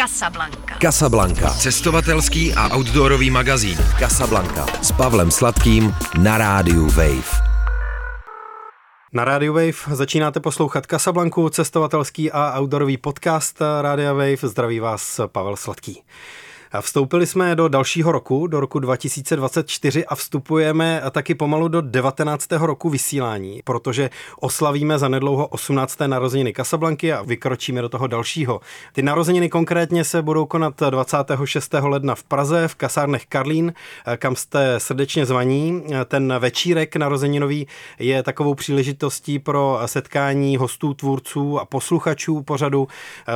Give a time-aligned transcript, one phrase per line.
[0.00, 0.78] Casablanca.
[0.80, 1.50] Casablanca.
[1.50, 3.76] Cestovatelský a outdoorový magazín.
[4.00, 4.64] Casablanca.
[4.80, 5.92] S Pavlem Sladkým
[6.24, 7.28] na rádiu Wave.
[9.12, 14.40] Na Radio Wave začínáte poslouchat Casablanku, cestovatelský a outdoorový podcast Radio Wave.
[14.42, 16.02] Zdraví vás Pavel Sladký.
[16.80, 22.52] Vstoupili jsme do dalšího roku, do roku 2024 a vstupujeme taky pomalu do 19.
[22.52, 24.10] roku vysílání, protože
[24.40, 25.98] oslavíme za nedlouho 18.
[26.06, 28.60] narozeniny Casablanky a vykročíme do toho dalšího.
[28.92, 31.74] Ty narozeniny konkrétně se budou konat 26.
[31.80, 33.72] ledna v Praze v kasárnech Karlín,
[34.16, 35.82] kam jste srdečně zvaní.
[36.04, 37.66] Ten večírek narozeninový
[37.98, 42.88] je takovou příležitostí pro setkání hostů, tvůrců a posluchačů pořadu.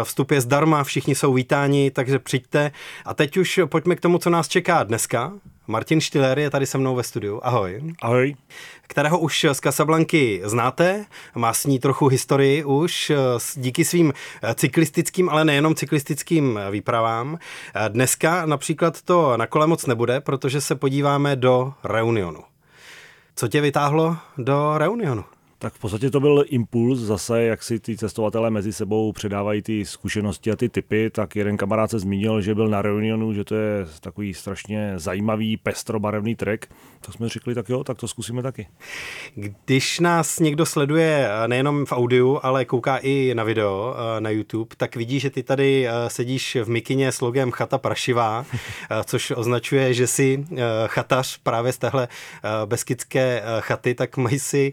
[0.02, 2.73] Vstup je zdarma, všichni jsou vítáni, takže přijďte.
[3.05, 5.32] A teď teď už pojďme k tomu, co nás čeká dneska.
[5.66, 7.41] Martin Štiller je tady se mnou ve studiu.
[7.42, 7.95] Ahoj.
[8.02, 8.34] Ahoj.
[8.87, 13.12] Kterého už z Casablanky znáte, má s ní trochu historii už
[13.56, 14.12] díky svým
[14.55, 17.38] cyklistickým, ale nejenom cyklistickým výpravám.
[17.88, 22.40] Dneska například to na kole moc nebude, protože se podíváme do Reunionu.
[23.37, 25.24] Co tě vytáhlo do Reunionu?
[25.59, 29.85] Tak v podstatě to byl impuls zase, jak si ty cestovatelé mezi sebou předávají ty
[29.85, 33.55] zkušenosti a ty typy, tak jeden kamarád se zmínil, že byl na Reunionu, že to
[33.55, 36.69] je takový strašně zajímavý, pestrobarevný trek.
[37.01, 38.66] Tak jsme řekli, tak jo, tak to zkusíme taky.
[39.65, 44.30] Když nás někdo sleduje eh, nejenom v audiu, ale kouká i na video eh, na
[44.30, 48.46] YouTube, tak vidí, že ty tady eh, sedíš v mikině s logem Chata Prašivá,
[49.05, 50.45] což označuje, že jsi
[50.87, 52.09] chatař právě z téhle
[52.66, 54.73] beskidské chaty, tak mají si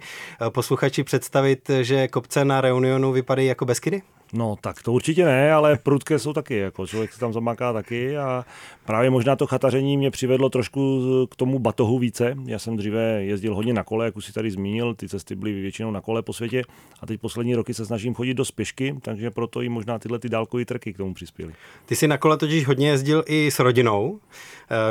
[0.50, 4.02] poslouchat posluchači představit, že kopce na Reunionu vypadají jako Beskydy?
[4.34, 8.18] No tak to určitě ne, ale prudké jsou taky, jako člověk se tam zamaká taky
[8.18, 8.46] a
[8.86, 11.02] právě možná to chataření mě přivedlo trošku
[11.32, 12.36] k tomu batohu více.
[12.46, 15.62] Já jsem dříve jezdil hodně na kole, jak už si tady zmínil, ty cesty byly
[15.62, 16.64] většinou na kole po světě
[17.02, 20.30] a teď poslední roky se snažím chodit do spěšky, takže proto i možná tyhle ty
[20.30, 21.54] dálkové trky k tomu přispěly.
[21.86, 24.20] Ty jsi na kole totiž hodně jezdil i s rodinou,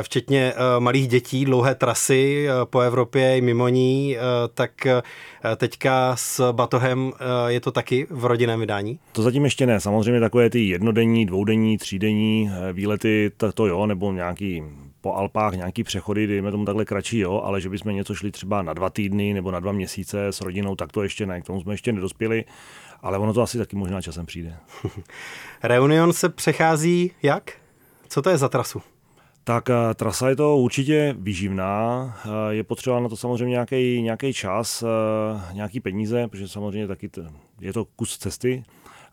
[0.01, 4.17] včetně eh, malých dětí, dlouhé trasy eh, po Evropě i mimo ní,
[4.53, 4.87] tak
[5.57, 7.11] teďka s batohem
[7.47, 8.99] je to taky v rodinném vydání?
[9.11, 9.79] To zatím ještě ne.
[9.79, 14.63] Samozřejmě takové ty jednodenní, dvoudenní, třídenní eh, výlety, to, to jo, nebo nějaký
[15.01, 18.61] po Alpách nějaký přechody, dejme tomu takhle kratší, jo, ale že bychom něco šli třeba
[18.61, 21.61] na dva týdny nebo na dva měsíce s rodinou, tak to ještě ne, k tomu
[21.61, 22.45] jsme ještě nedospěli,
[23.01, 24.57] ale ono to asi taky možná časem přijde.
[25.63, 27.51] Reunion se přechází jak?
[28.07, 28.81] Co to je za trasu?
[29.43, 34.33] Tak eh, trasa je to určitě výživná, eh, je potřeba na to samozřejmě nějaký, nějaký
[34.33, 34.83] čas,
[35.53, 37.09] nějaký peníze, protože samozřejmě taky
[37.61, 38.63] je to kus cesty,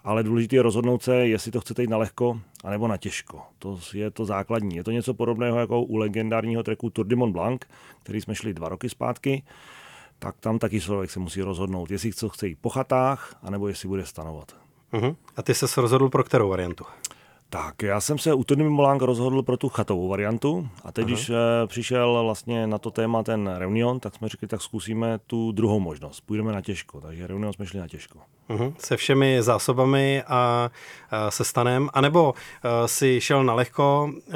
[0.04, 3.42] ale důležité je rozhodnout se, jestli to chcete jít na lehko, anebo na těžko.
[3.58, 4.76] To je to základní.
[4.76, 7.60] Je to něco podobného jako u legendárního treku Tour de Mont Blanc,
[8.02, 9.42] který jsme šli dva roky zpátky,
[10.18, 14.06] tak tam taky člověk se musí rozhodnout, jestli chce jít po chatách, anebo jestli bude
[14.06, 14.56] stanovat.
[14.92, 15.16] Uh-huh.
[15.36, 16.84] A ty se rozhodl pro kterou variantu?
[17.50, 21.14] Tak, já jsem se u Tony Molang rozhodl pro tu chatovou variantu a teď, Aha.
[21.14, 21.34] když eh,
[21.66, 26.20] přišel vlastně na to téma ten Reunion, tak jsme řekli, tak zkusíme tu druhou možnost.
[26.20, 28.19] Půjdeme na těžko, takže Reunion jsme šli na těžko.
[28.50, 28.75] Uh-huh.
[28.78, 30.70] Se všemi zásobami a,
[31.10, 34.34] a se stanem, anebo uh, si šel na lehko, uh,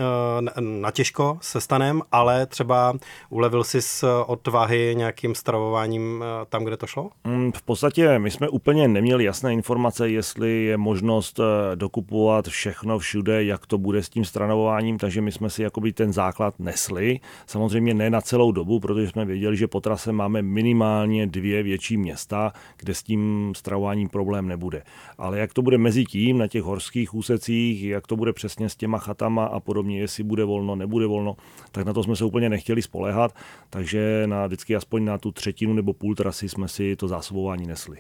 [0.60, 2.94] na těžko se stanem, ale třeba
[3.30, 3.78] ulevil si
[4.26, 7.10] od váhy nějakým stravováním uh, tam, kde to šlo?
[7.24, 11.40] Mm, v podstatě my jsme úplně neměli jasné informace, jestli je možnost
[11.74, 16.12] dokupovat všechno všude, jak to bude s tím stranováním, takže my jsme si jakoby ten
[16.12, 17.20] základ nesli.
[17.46, 21.96] Samozřejmě ne na celou dobu, protože jsme věděli, že po trase máme minimálně dvě větší
[21.96, 24.82] města, kde s tím stravováním problém nebude.
[25.18, 28.76] Ale jak to bude mezi tím na těch horských úsecích, jak to bude přesně s
[28.76, 31.36] těma chatama a podobně, jestli bude volno, nebude volno,
[31.72, 33.34] tak na to jsme se úplně nechtěli spolehat,
[33.70, 37.98] takže na vždycky aspoň na tu třetinu nebo půl trasy jsme si to zásobování nesli.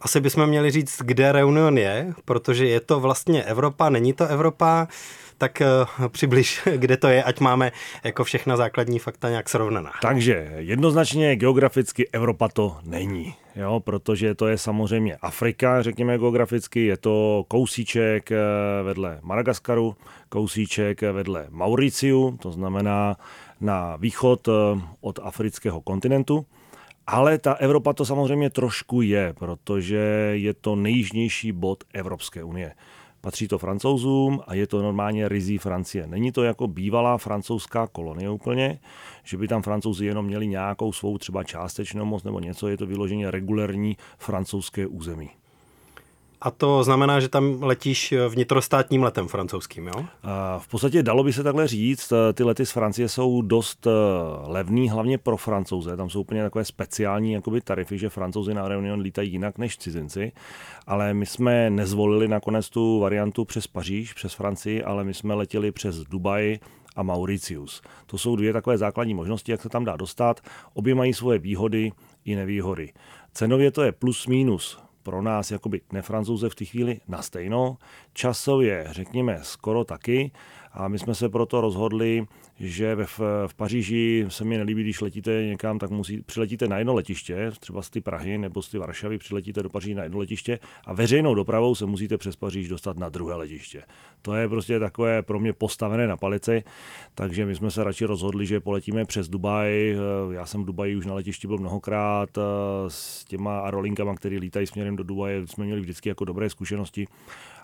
[0.00, 4.88] Asi bychom měli říct, kde Reunion je, protože je to vlastně Evropa, není to Evropa,
[5.38, 5.62] tak
[6.00, 7.72] uh, přibliž, kde to je, ať máme
[8.04, 9.92] jako všechna základní fakta nějak srovnaná.
[10.02, 16.96] Takže jednoznačně geograficky Evropa to není, jo, protože to je samozřejmě Afrika, řekněme geograficky, je
[16.96, 18.36] to kousíček eh,
[18.82, 19.96] vedle Madagaskaru,
[20.28, 23.16] kousíček vedle Mauriciu, to znamená
[23.60, 24.52] na východ eh,
[25.00, 26.46] od afrického kontinentu.
[27.10, 29.96] Ale ta Evropa to samozřejmě trošku je, protože
[30.32, 32.74] je to nejjižnější bod Evropské unie.
[33.20, 36.06] Patří to francouzům a je to normálně rizí Francie.
[36.06, 38.80] Není to jako bývalá francouzská kolonie úplně,
[39.24, 42.86] že by tam francouzi jenom měli nějakou svou třeba částečnou moc nebo něco, je to
[42.86, 45.30] vyloženě regulérní francouzské území.
[46.40, 50.04] A to znamená, že tam letíš vnitrostátním letem francouzským, jo?
[50.58, 53.90] V podstatě dalo by se takhle říct, ty lety z Francie jsou dost eh,
[54.46, 55.96] levný, hlavně pro francouze.
[55.96, 60.32] Tam jsou úplně takové speciální jakoby, tarify, že francouzi na Reunion lítají jinak než cizinci.
[60.86, 65.72] Ale my jsme nezvolili nakonec tu variantu přes Paříž, přes Francii, ale my jsme letěli
[65.72, 66.58] přes Dubaj
[66.96, 67.82] a Mauritius.
[68.06, 70.40] To jsou dvě takové základní možnosti, jak se tam dá dostat.
[70.74, 71.92] Obě mají svoje výhody
[72.24, 72.92] i nevýhody.
[73.32, 77.76] Cenově to je plus minus pro nás, jakoby nefrancouze v té chvíli, na stejno.
[78.12, 80.32] Časově, řekněme, skoro taky.
[80.72, 82.26] A my jsme se proto rozhodli,
[82.60, 83.06] že ve,
[83.46, 87.82] v Paříži se mi nelíbí, když letíte někam, tak musí, přiletíte na jedno letiště, třeba
[87.82, 91.34] z ty Prahy nebo z ty Varšavy, přiletíte do Paříže na jedno letiště a veřejnou
[91.34, 93.82] dopravou se musíte přes Paříž dostat na druhé letiště.
[94.22, 96.64] To je prostě takové pro mě postavené na palici,
[97.14, 99.96] takže my jsme se radši rozhodli, že poletíme přes Dubaj.
[100.30, 102.38] Já jsem v Dubaji už na letišti byl mnohokrát
[102.88, 107.06] s těma aerolinkama, které lítají směrem do Dubaje, jsme měli vždycky jako dobré zkušenosti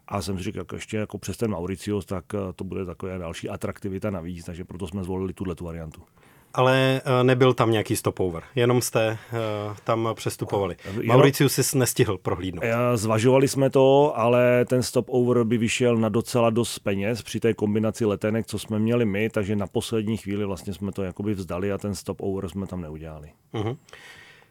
[0.08, 3.48] a jsem si říkal, ještě jako přes ten Mauricius, tak eh, to bude takové další
[3.48, 6.02] atraktivita navíc, takže proto jsme zvolili tuhle tu variantu.
[6.54, 10.76] Ale eh, nebyl tam nějaký stopover, jenom jste uh, tam přestupovali.
[11.06, 12.64] Mauricius si nestihl prohlídnout.
[12.94, 18.04] Zvažovali jsme to, ale ten stopover by vyšel na docela dost peněz při té kombinaci
[18.04, 21.78] letenek, co jsme měli my, takže na poslední chvíli vlastně jsme to jakoby vzdali a
[21.78, 23.30] ten stopover jsme tam neudělali.
[23.54, 23.76] Uh-huh.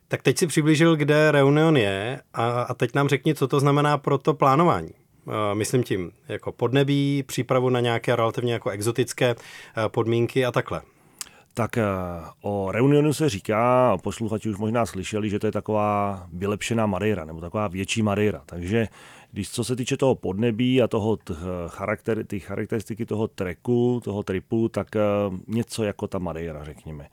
[0.08, 3.98] Tak teď si přiblížil, kde Reunion je a, a teď nám řekni, co to znamená
[3.98, 4.92] pro to plánování.
[5.54, 10.82] Myslím tím jako podnebí, přípravu na nějaké relativně jako exotické eh, podmínky a takhle.
[11.54, 11.84] Tak eh,
[12.42, 17.42] o Reunionu se říká, posluchači už možná slyšeli, že to je taková vylepšená Madeira, nebo
[17.42, 18.42] taková větší Madeira.
[18.46, 18.88] Takže
[19.32, 21.18] když co se týče toho podnebí a toho
[21.68, 24.88] charakter, ty charakteristiky toho treku, toho tripu, tak
[25.48, 27.08] něco jako ta Madeira, řekněme.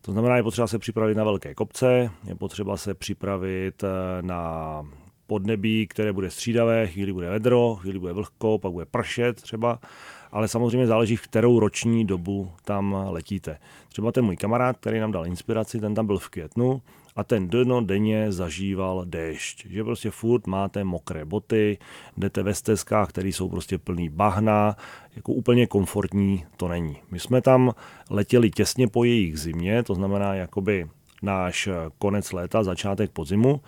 [0.00, 3.84] To znamená, je potřeba se připravit na velké kopce, je potřeba se připravit
[4.20, 4.82] na
[5.26, 9.78] podnebí, které bude střídavé, chvíli bude vedro, chvíli bude vlhko, pak bude pršet třeba,
[10.32, 13.58] ale samozřejmě záleží, v kterou roční dobu tam letíte.
[13.88, 16.82] Třeba ten můj kamarád, který nám dal inspiraci, ten tam byl v květnu
[17.16, 19.66] a ten dno denně zažíval déšť.
[19.66, 21.78] Že prostě furt máte mokré boty,
[22.16, 24.76] jdete ve stezkách, které jsou prostě plný bahna,
[25.16, 26.96] jako úplně komfortní to není.
[27.10, 27.72] My jsme tam
[28.10, 30.86] letěli těsně po jejich zimě, to znamená jakoby
[31.22, 31.68] náš
[31.98, 33.60] konec léta, začátek podzimu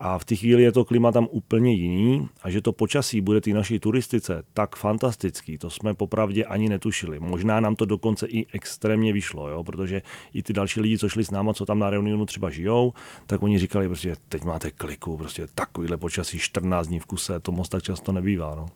[0.00, 3.40] a v té chvíli je to klima tam úplně jiný a že to počasí bude
[3.40, 7.20] té naší turistice tak fantastický, to jsme popravdě ani netušili.
[7.20, 9.64] Možná nám to dokonce i extrémně vyšlo, jo?
[9.64, 10.02] protože
[10.34, 12.92] i ty další lidi, co šli s náma, co tam na Reunionu třeba žijou,
[13.26, 17.52] tak oni říkali, prostě teď máte kliku, prostě takovýhle počasí 14 dní v kuse, to
[17.52, 18.54] moc tak často nebývá.
[18.54, 18.66] No.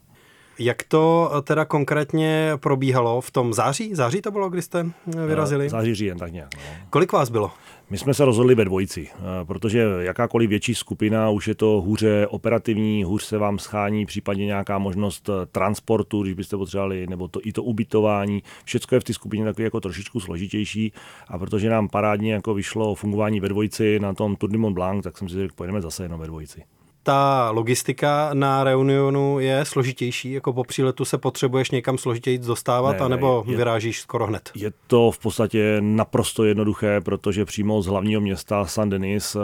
[0.59, 3.95] Jak to teda konkrétně probíhalo v tom září?
[3.95, 4.87] Září to bylo, kdy jste
[5.27, 5.69] vyrazili?
[5.69, 6.51] Září, říjen, tak nějak.
[6.55, 6.61] No.
[6.91, 7.51] Kolik vás bylo?
[7.91, 12.27] My jsme se rozhodli ve dvojici, eh, protože jakákoliv větší skupina, už je to hůře
[12.27, 17.41] operativní, hůř se vám schání, případně nějaká možnost eh, transportu, když byste potřebovali, nebo to,
[17.45, 18.43] i to ubytování.
[18.65, 20.93] Všechno je v té skupině takový jako trošičku složitější
[21.29, 25.05] a protože nám parádně jako vyšlo fungování ve dvojici na tom Tour de Mont Blanc,
[25.05, 26.63] tak jsem si řekl, pojedeme zase jenom ve dvojici
[27.03, 30.33] ta logistika na Reunionu je složitější?
[30.33, 34.51] Jako po příletu se potřebuješ někam složitěji dostávat, ne, anebo je, vyrážíš skoro hned?
[34.55, 39.39] Je to v podstatě naprosto jednoduché, protože přímo z hlavního města San Denis eh,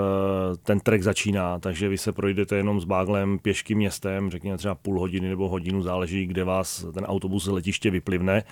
[0.63, 5.01] ten trek začíná, takže vy se projdete jenom s báglem pěšky městem, řekněme třeba půl
[5.01, 8.45] hodiny nebo hodinu, záleží, kde vás ten autobus z letiště vyplivne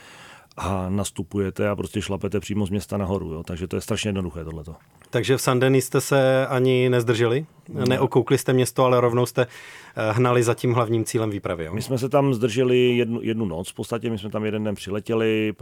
[0.56, 3.32] a nastupujete a prostě šlapete přímo z města nahoru.
[3.32, 3.42] Jo.
[3.42, 4.74] Takže to je strašně jednoduché tohleto.
[5.10, 7.46] Takže v Sandeny jste se ani nezdrželi?
[7.68, 11.64] Neokoukli jste město, ale rovnou jste eh, hnali za tím hlavním cílem výpravy.
[11.64, 11.74] Jo?
[11.74, 14.74] My jsme se tam zdrželi jednu, jednu noc, v podstatě my jsme tam jeden den
[14.74, 15.52] přiletěli,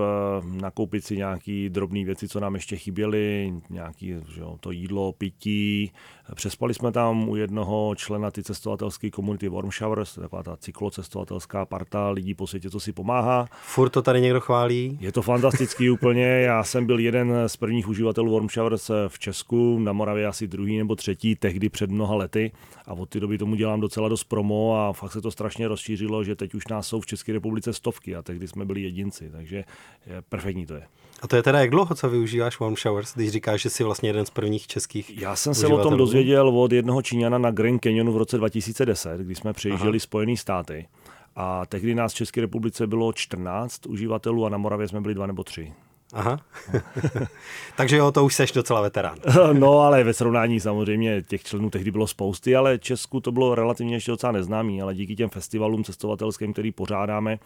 [0.44, 4.20] nakoupit si nějaké drobné věci, co nám ještě chyběly, nějaké
[4.60, 5.92] to jídlo, pití.
[6.34, 12.10] Přespali jsme tam u jednoho člena ty cestovatelské komunity Warm Showers, taková ta cyklocestovatelská parta
[12.10, 13.46] lidí po světě, co si pomáhá.
[13.62, 14.98] Furt to tady někdo chválí.
[15.00, 16.24] Je to fantastický úplně.
[16.24, 20.78] Já jsem byl jeden z prvních uživatelů Warm Showers v Česku, na Moravě asi druhý
[20.78, 22.52] nebo třetí, tehdy před mnoha lety
[22.86, 26.24] a od té doby tomu dělám docela dost promo a fakt se to strašně rozšířilo,
[26.24, 29.56] že teď už nás jsou v České republice stovky a tehdy jsme byli jedinci, takže
[29.56, 30.82] je, perfektní to je.
[31.22, 34.08] A to je teda jak dlouho, co využíváš Warm Showers, když říkáš, že jsi vlastně
[34.08, 37.82] jeden z prvních českých Já jsem se o tom dozvěděl od jednoho Číňana na Grand
[37.82, 40.86] Canyonu v roce 2010, kdy jsme přijížděli Spojené státy.
[41.36, 45.26] A tehdy nás v České republice bylo 14 uživatelů a na Moravě jsme byli dva
[45.26, 45.72] nebo tři.
[46.14, 46.40] Aha.
[47.76, 49.18] Takže jo, to už seš docela veterán.
[49.52, 53.96] no, ale ve srovnání samozřejmě těch členů tehdy bylo spousty, ale Česku to bylo relativně
[53.96, 57.38] ještě docela neznámý, ale díky těm festivalům cestovatelským, který pořádáme,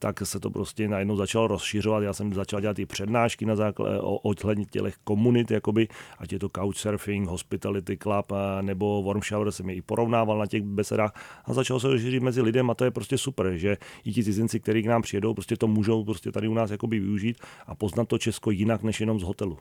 [0.00, 2.02] tak se to prostě najednou začalo rozšiřovat.
[2.02, 5.88] Já jsem začal dělat i přednášky na základě ohledně těch komunit, jakoby,
[6.18, 10.62] ať je to Couchsurfing, Hospitality Club nebo Warm Shower, jsem je i porovnával na těch
[10.62, 11.12] besedách
[11.44, 14.24] a začalo se to šířit mezi lidem a to je prostě super, že i ti
[14.24, 17.74] cizinci, kteří k nám přijedou, prostě to můžou prostě tady u nás jakoby využít a
[17.74, 19.58] poznat to Česko jinak než jenom z hotelu.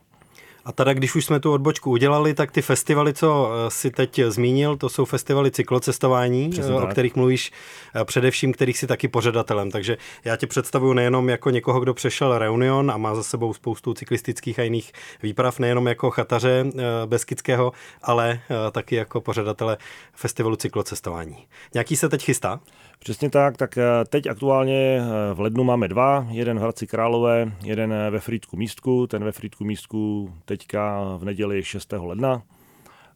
[0.66, 4.22] A teda, když už jsme tu odbočku udělali, tak ty festivaly, co eh, si teď
[4.28, 6.92] zmínil, to jsou festivaly cyklocestování, Přesně eh, o tak.
[6.92, 7.52] kterých mluvíš
[7.96, 9.72] eh, především, kterých si taky pořadatelem.
[9.72, 13.94] Takže já tě představuji nejenom jako někoho, kdo přešel Reunion a má za sebou spoustu
[13.94, 14.92] cyklistických a jiných
[15.24, 16.66] výprav, nejenom jako chataře
[17.06, 17.72] Beskického,
[18.04, 18.40] ale
[18.72, 19.78] taky jako pořadatele
[20.14, 21.38] festivalu cyklocestování.
[21.74, 22.60] Nějaký se teď chystá?
[23.00, 23.78] Přesně tak, tak
[24.10, 25.02] teď aktuálně
[25.34, 29.64] v lednu máme dva, jeden v Hradci Králové, jeden ve Frýdku místku, ten ve Frýdku
[29.64, 31.94] místku teďka v neděli 6.
[31.98, 32.42] ledna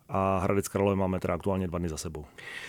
[0.10, 2.26] a Hradec Králové máme teda aktuálně dva dny za sebou.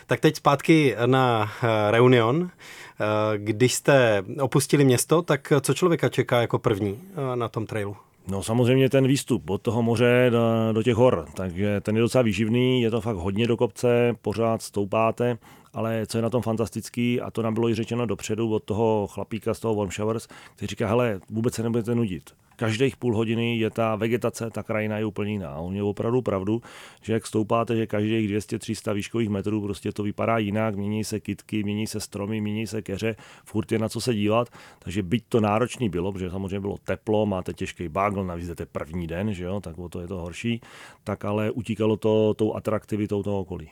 [0.07, 2.51] Tak teď zpátky na eh, Reunion.
[2.51, 7.01] Eh, když jste opustili město, tak co člověka čeká jako první
[7.33, 7.97] eh, na tom trailu?
[8.29, 12.23] No samozřejmě ten výstup od toho moře do, do těch hor, takže ten je docela
[12.23, 15.39] výživný, je to fakt hodně do kopce, pořád stoupáte,
[15.75, 19.07] ale co je na tom fantastický, a to nám bylo i řečeno dopředu od toho
[19.07, 23.59] chlapíka z toho Warm Showers, který říká, hele, vůbec se nebudete nudit každých půl hodiny
[23.59, 25.57] je ta vegetace, ta krajina je úplně jiná.
[25.57, 26.63] On je opravdu pravdu,
[27.03, 31.63] že jak stoupáte, že každých 200-300 výškových metrů prostě to vypadá jinak, mění se kitky,
[31.63, 34.49] mění se stromy, mění se keře, furt je na co se dívat.
[34.79, 39.07] Takže byť to náročný bylo, protože samozřejmě bylo teplo, máte těžký bagl, navíc jdete první
[39.07, 40.61] den, že jo, tak o to je to horší,
[41.05, 43.71] tak ale utíkalo to tou atraktivitou toho okolí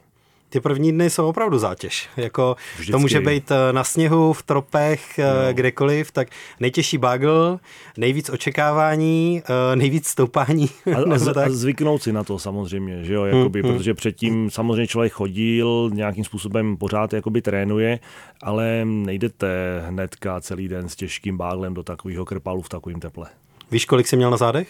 [0.52, 2.08] ty první dny jsou opravdu zátěž.
[2.16, 2.92] Jako Vždycky.
[2.92, 5.52] to může být eh, na sněhu, v tropech, eh, no.
[5.52, 6.28] kdekoliv, tak
[6.60, 7.60] nejtěžší bagel,
[7.96, 10.70] nejvíc očekávání, eh, nejvíc stoupání.
[10.94, 13.78] A, a, z, a zvyknout si na to samozřejmě, že jo, jakoby, hmm, hmm.
[13.78, 17.98] protože předtím samozřejmě člověk chodil, nějakým způsobem pořád jakoby trénuje,
[18.42, 23.26] ale nejdete hnedka celý den s těžkým báglem do takového krpalu v takovém teple.
[23.70, 24.68] Víš, kolik jsi měl na zádech?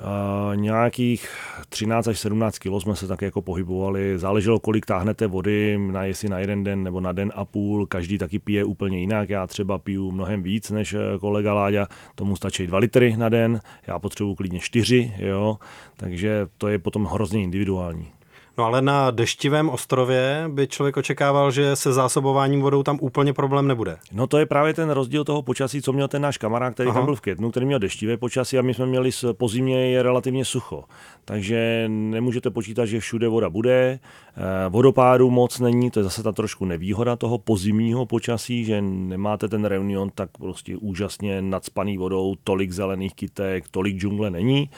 [0.00, 1.28] Uh, nějakých
[1.68, 4.18] 13 až 17 kg jsme se tak jako pohybovali.
[4.18, 7.86] Záleželo, kolik táhnete vody, na jestli na jeden den nebo na den a půl.
[7.86, 9.30] Každý taky pije úplně jinak.
[9.30, 11.86] Já třeba piju mnohem víc než eh, kolega Láďa.
[12.14, 13.60] Tomu stačí 2 litry na den.
[13.86, 15.58] Já potřebuji klidně 4, jo.
[15.96, 18.19] Takže to je potom hrozně individuální.
[18.60, 23.66] No ale na deštivém ostrově by člověk očekával, že se zásobováním vodou tam úplně problém
[23.66, 23.96] nebude.
[24.12, 26.98] No to je právě ten rozdíl toho počasí, co měl ten náš kamarád, který Aha.
[26.98, 30.02] tam byl v květnu, který měl deštivé počasí a my jsme měli po zimě je
[30.02, 30.84] relativně sucho.
[31.24, 33.98] Takže nemůžete počítat, že všude voda bude.
[34.36, 39.48] Eh, vodopádu moc není, to je zase ta trošku nevýhoda toho pozimního počasí, že nemáte
[39.48, 44.70] ten reunion tak prostě úžasně nadspaný vodou, tolik zelených kytek, tolik džungle není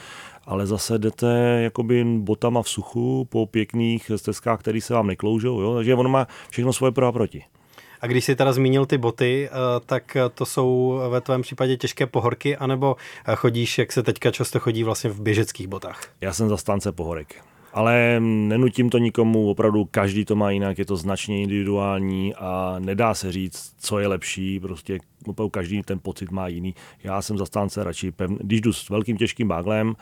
[0.45, 5.75] ale zase jdete jakoby botama v suchu po pěkných stezkách, které se vám nekloužou, jo?
[5.75, 7.43] takže ono má všechno svoje pro a proti.
[8.01, 12.05] A když jsi teda zmínil ty boty, eh, tak to jsou ve tvém případě těžké
[12.05, 12.95] pohorky, anebo
[13.25, 16.01] eh, chodíš, jak se teďka často chodí vlastně v běžeckých botách?
[16.21, 17.35] Já jsem zastánce pohorek
[17.73, 23.13] ale nenutím to nikomu, opravdu každý to má jinak, je to značně individuální a nedá
[23.13, 26.75] se říct, co je lepší, prostě opravdu každý ten pocit má jiný.
[27.03, 28.37] Já jsem zastánce radši, pevn...
[28.39, 29.95] když jdu s velkým těžkým báglem,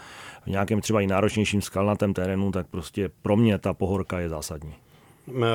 [0.43, 4.73] v nějakém třeba i náročnějším skalnatém terénu, tak prostě pro mě ta pohorka je zásadní.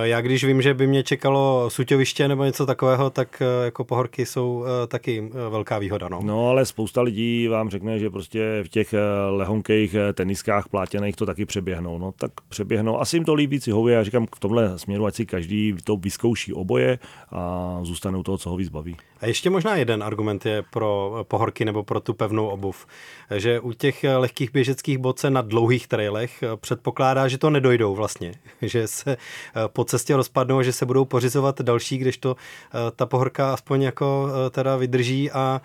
[0.02, 4.26] Já když vím, že by mě čekalo suťoviště nebo něco takového, tak eh, jako pohorky
[4.26, 6.08] jsou eh, taky eh, velká výhoda.
[6.08, 6.20] No.
[6.22, 8.94] no ale spousta lidí vám řekne, že prostě v těch
[9.30, 11.98] lehonkých teniskách plátěných to taky přeběhnou.
[11.98, 13.00] No tak přeběhnou.
[13.00, 13.94] Asi jim to líbí cihově.
[13.94, 16.98] Já říkám v tomhle směru, ať si každý to vyzkouší oboje
[17.32, 18.96] a zůstane u toho, co ho víc baví.
[19.20, 22.86] A ještě možná jeden argument je pro pohorky nebo pro tu pevnou obuv,
[23.36, 28.32] že u těch lehkých běžeckých bot se na dlouhých trailech předpokládá, že to nedojdou vlastně,
[28.62, 29.16] že se
[29.66, 32.36] po cestě rozpadnou, že se budou pořizovat další, kdežto
[32.96, 35.60] ta pohorka aspoň jako teda vydrží a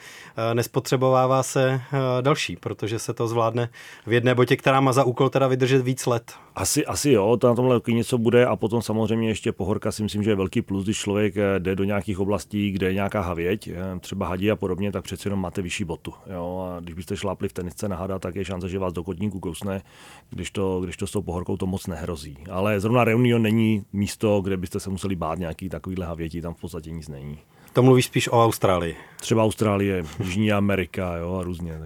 [0.53, 1.81] nespotřebovává se
[2.21, 3.69] další, protože se to zvládne
[4.05, 6.33] v jedné botě, která má za úkol teda vydržet víc let.
[6.55, 10.23] Asi, asi jo, to na tomhle něco bude a potom samozřejmě ještě pohorka si myslím,
[10.23, 13.67] že je velký plus, když člověk eh, jde do nějakých oblastí, kde je nějaká havěť,
[13.67, 16.13] eh, třeba hadí a podobně, tak přece jenom máte vyšší botu.
[16.33, 16.69] Jo?
[16.69, 19.39] A když byste šlápli v tenisce na hada, tak je šance, že vás do kotníku
[19.39, 19.81] kousne,
[20.29, 22.37] když to, když to s tou pohorkou to moc nehrozí.
[22.51, 26.61] Ale zrovna Reunion není místo, kde byste se museli bát nějaký takovýhle havětí, tam v
[26.61, 27.39] podstatě nic není.
[27.73, 28.95] To mluvíš spíš o Austrálii.
[29.19, 31.79] Třeba Austrálie, Jižní Amerika jo, a různě.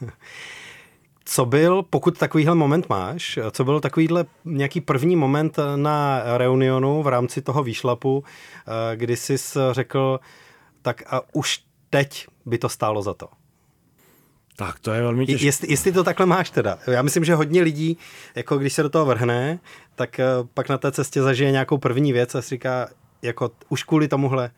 [1.24, 7.08] Co byl, pokud takovýhle moment máš, co byl takovýhle nějaký první moment na reunionu v
[7.08, 9.36] rámci toho výšlapu, eh, kdy jsi
[9.72, 10.20] řekl,
[10.82, 13.28] tak a už teď by to stálo za to?
[14.60, 15.46] Tak to je velmi těžké.
[15.46, 16.78] Jestli, jestli to takhle máš teda.
[16.86, 17.98] Já myslím, že hodně lidí,
[18.34, 19.58] jako když se do toho vrhne,
[19.94, 20.24] tak eh,
[20.54, 22.88] pak na té cestě zažije nějakou první věc a si říká,
[23.22, 24.50] jako už kvůli tomuhle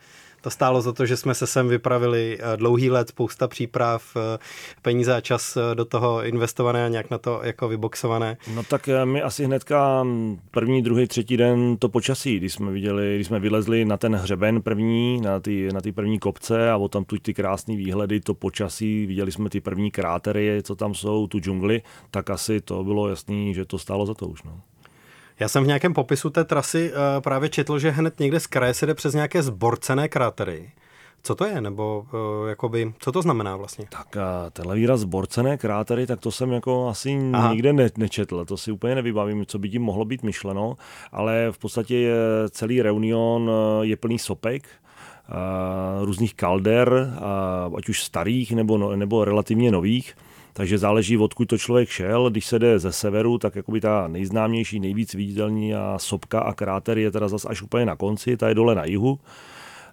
[0.42, 4.38] To stálo za to, že jsme se sem vypravili eh, dlouhý let, spousta příprav, eh,
[4.82, 8.36] peníze a čas eh, do toho investované a nějak na to jako vyboxované.
[8.54, 13.14] No tak my asi hnedka mm, první, druhý, třetí den to počasí, když jsme viděli,
[13.14, 17.04] když jsme vylezli na ten hřeben první, na ty, na ty první kopce a tam
[17.04, 21.38] tu ty krásné výhledy, to počasí, viděli jsme ty první krátery, co tam jsou, tu
[21.38, 24.42] džungli, tak asi to bylo jasný, že to stálo za to už.
[24.42, 24.60] No.
[25.42, 28.74] Já jsem v nějakém popisu té trasy uh, právě četl, že hned někde z kraje
[28.74, 30.70] se jde přes nějaké zborcené krátery.
[31.22, 33.86] Co to je, nebo uh, jakoby, co to znamená vlastně?
[33.88, 37.52] Tak uh, tenhle výraz zborcené krátery, tak to jsem jako asi Aha.
[37.52, 40.76] nikde ne, nečetl, to si úplně nevybavím, co by tím mohlo být myšleno,
[41.12, 42.16] ale v podstatě je
[42.50, 46.92] celý Reunion je plný sopek, uh, různých kalder,
[47.68, 50.14] uh, ať už starých nebo, no, nebo relativně nových,
[50.52, 52.30] takže záleží, odkud to člověk šel.
[52.30, 56.98] Když se jde ze severu, tak jakoby ta nejznámější, nejvíc viditelní a sopka a kráter
[56.98, 59.18] je teda zase až úplně na konci, ta je dole na jihu.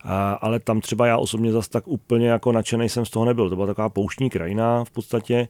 [0.04, 3.50] A, ale tam třeba já osobně zase tak úplně jako nadšený jsem z toho nebyl.
[3.50, 5.48] To byla taková pouštní krajina v podstatě.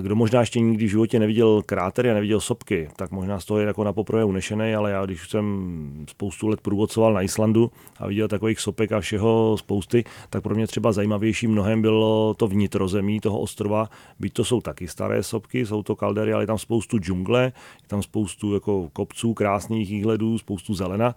[0.00, 3.60] Kdo možná ještě nikdy v životě neviděl krátery a neviděl sopky, tak možná z toho
[3.60, 8.06] je jako na poprvé unešený, ale já když jsem spoustu let průvodcoval na Islandu a
[8.06, 13.20] viděl takových sopek a všeho spousty, tak pro mě třeba zajímavější mnohem bylo to vnitrozemí
[13.20, 13.88] toho ostrova,
[14.20, 17.42] byť to jsou taky staré sopky, jsou to kaldery, ale je tam spoustu džungle,
[17.82, 21.14] je tam spoustu jako kopců, krásných výhledů, spoustu zelena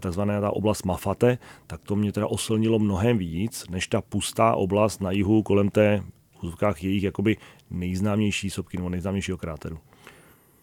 [0.00, 5.00] takzvaná ta oblast Mafate, tak to mě teda oslnilo mnohem víc, než ta pustá oblast
[5.00, 6.02] na jihu kolem té
[6.42, 7.36] v jejich jakoby
[7.70, 9.78] nejznámější sopky nebo nejznámějšího kráteru.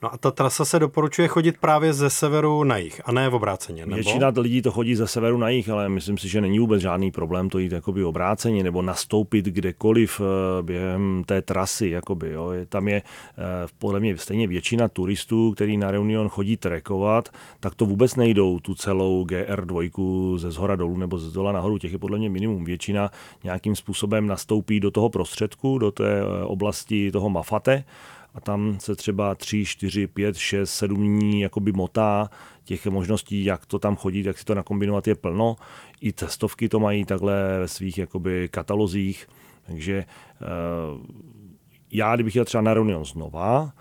[0.01, 3.35] No a ta trasa se doporučuje chodit právě ze severu na jih, a ne v
[3.35, 3.95] obráceně, nebo?
[3.95, 7.11] Většina lidí to chodí ze severu na jih, ale myslím si, že není vůbec žádný
[7.11, 11.89] problém to jít jakoby obráceně nebo nastoupit kdekoliv eh, během té trasy.
[11.89, 12.51] Jakoby, jo.
[12.69, 13.43] Tam je eh,
[13.79, 18.75] podle mě stejně většina turistů, který na Reunion chodí trekovat, tak to vůbec nejdou tu
[18.75, 21.77] celou GR2 ze zhora dolů nebo ze dola nahoru.
[21.77, 22.65] Těch je podle mě minimum.
[22.65, 23.11] Většina
[23.43, 27.83] nějakým způsobem nastoupí do toho prostředku, do té eh, oblasti toho Mafate
[28.33, 32.29] a tam se třeba 3, 4, 5, 6, 7 dní jakoby motá
[32.63, 35.55] těch možností, jak to tam chodit, jak si to nakombinovat je plno.
[36.01, 39.27] I cestovky to mají takhle ve svých jakoby katalozích,
[39.65, 40.05] takže
[40.41, 41.05] uh,
[41.91, 43.71] já, kdybych jel třeba na Reunion znova,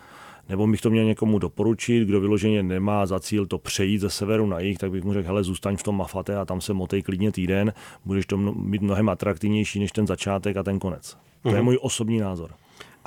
[0.49, 4.47] nebo bych to měl někomu doporučit, kdo vyloženě nemá za cíl to přejít ze severu
[4.47, 7.03] na jih, tak bych mu řekl, hele, zůstaň v tom Mafate a tam se motej
[7.03, 7.73] klidně týden,
[8.05, 11.17] budeš to mít mnohem atraktivnější než ten začátek a ten konec.
[11.43, 11.65] To je mhm.
[11.65, 12.51] můj osobní názor.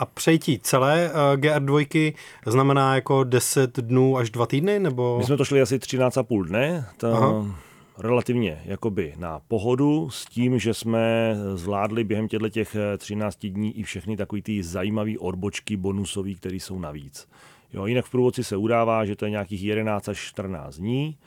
[0.01, 2.13] A přejítí celé uh, GR2
[2.45, 4.79] znamená jako 10 dnů až 2 týdny?
[4.79, 5.17] Nebo...
[5.17, 6.85] My jsme to šli asi 13,5 dne.
[6.97, 7.45] To
[7.97, 13.83] relativně jakoby na pohodu s tím, že jsme zvládli během těchto těch 13 dní i
[13.83, 17.27] všechny takové ty zajímavé odbočky bonusové, které jsou navíc.
[17.73, 21.17] Jo, jinak v průvodci se udává, že to je nějakých 11 až 14 dní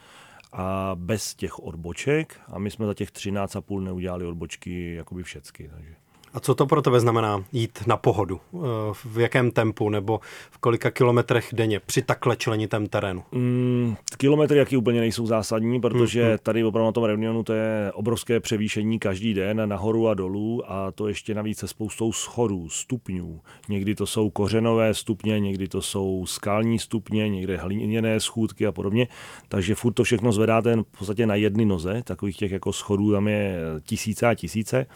[0.52, 5.70] a bez těch odboček a my jsme za těch 13,5 neudělali odbočky jakoby všecky.
[5.74, 6.01] Takže.
[6.34, 8.40] A co to pro tebe znamená jít na pohodu?
[8.54, 8.58] Eh,
[9.04, 13.24] v jakém tempu nebo v kolika kilometrech denně při takhle členitém terénu?
[13.32, 17.92] Mm, kilometry jaký úplně nejsou zásadní, protože mm, tady opravdu na tom Reunionu to je
[17.94, 23.40] obrovské převýšení každý den nahoru a dolů a to ještě navíc se spoustou schodů, stupňů.
[23.68, 29.08] Někdy to jsou kořenové stupně, někdy to jsou skalní stupně, někde hliněné schůdky a podobně.
[29.48, 33.28] Takže furt to všechno zvedáte v podstatě na jedny noze, takových těch jako schodů tam
[33.28, 34.86] je tisíce a tisíce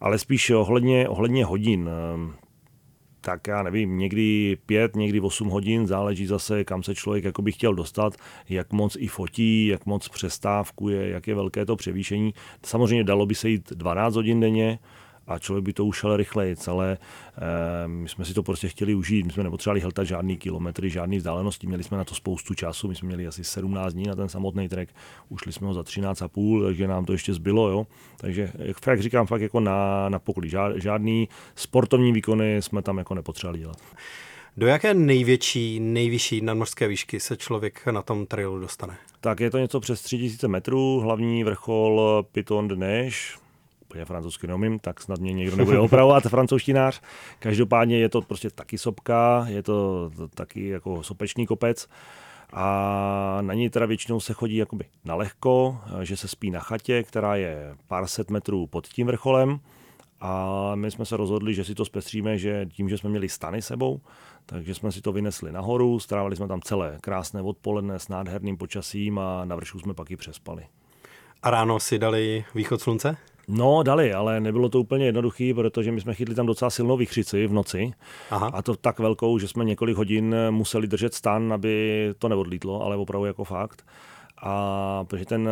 [0.00, 1.90] ale spíš ohledně, ohledně hodin.
[2.14, 2.34] Ehm,
[3.20, 7.74] tak já nevím, někdy pět, někdy osm hodin, záleží zase, kam se člověk jakoby chtěl
[7.74, 8.16] dostat,
[8.48, 12.34] jak moc i fotí, jak moc přestávkuje, jak je velké to převýšení.
[12.66, 14.78] Samozřejmě dalo by se jít 12 hodin denně,
[15.28, 19.26] a člověk by to ušel rychleji, ale e, my jsme si to prostě chtěli užít.
[19.26, 22.94] My jsme nepotřebovali hltat žádný kilometry, žádný vzdálenosti, měli jsme na to spoustu času, my
[22.94, 24.88] jsme měli asi 17 dní na ten samotný trek,
[25.28, 27.86] ušli jsme ho za 13,5, takže nám to ještě zbylo, jo.
[28.16, 28.52] Takže
[28.86, 30.50] jak, říkám, fakt jako na, na poklí.
[30.76, 33.76] Žádný sportovní výkony jsme tam jako nepotřebovali dělat.
[34.56, 38.96] Do jaké největší, nejvyšší nadmořské výšky se člověk na tom trailu dostane?
[39.20, 43.16] Tak je to něco přes 3000 metrů, hlavní vrchol Piton Neige,
[43.88, 47.00] úplně francouzsky neumím, tak snad mě někdo nebude opravovat, francouzštinář.
[47.38, 51.88] Každopádně je to prostě taky sopka, je to taky jako sopečný kopec
[52.52, 57.02] a na něj teda většinou se chodí jakoby na lehko, že se spí na chatě,
[57.02, 59.60] která je pár set metrů pod tím vrcholem
[60.20, 63.62] a my jsme se rozhodli, že si to zpestříme, že tím, že jsme měli stany
[63.62, 64.00] sebou,
[64.46, 69.18] takže jsme si to vynesli nahoru, strávili jsme tam celé krásné odpoledne s nádherným počasím
[69.18, 70.66] a na vršku jsme pak i přespali.
[71.42, 73.16] A ráno si dali východ slunce?
[73.48, 77.46] No, dali, ale nebylo to úplně jednoduché, protože my jsme chytli tam docela silnou vychřici
[77.46, 77.92] v noci.
[78.30, 78.50] Aha.
[78.54, 82.96] A to tak velkou, že jsme několik hodin museli držet stan, aby to neodlítlo, ale
[82.96, 83.86] opravdu jako fakt.
[84.42, 85.48] A protože, ten,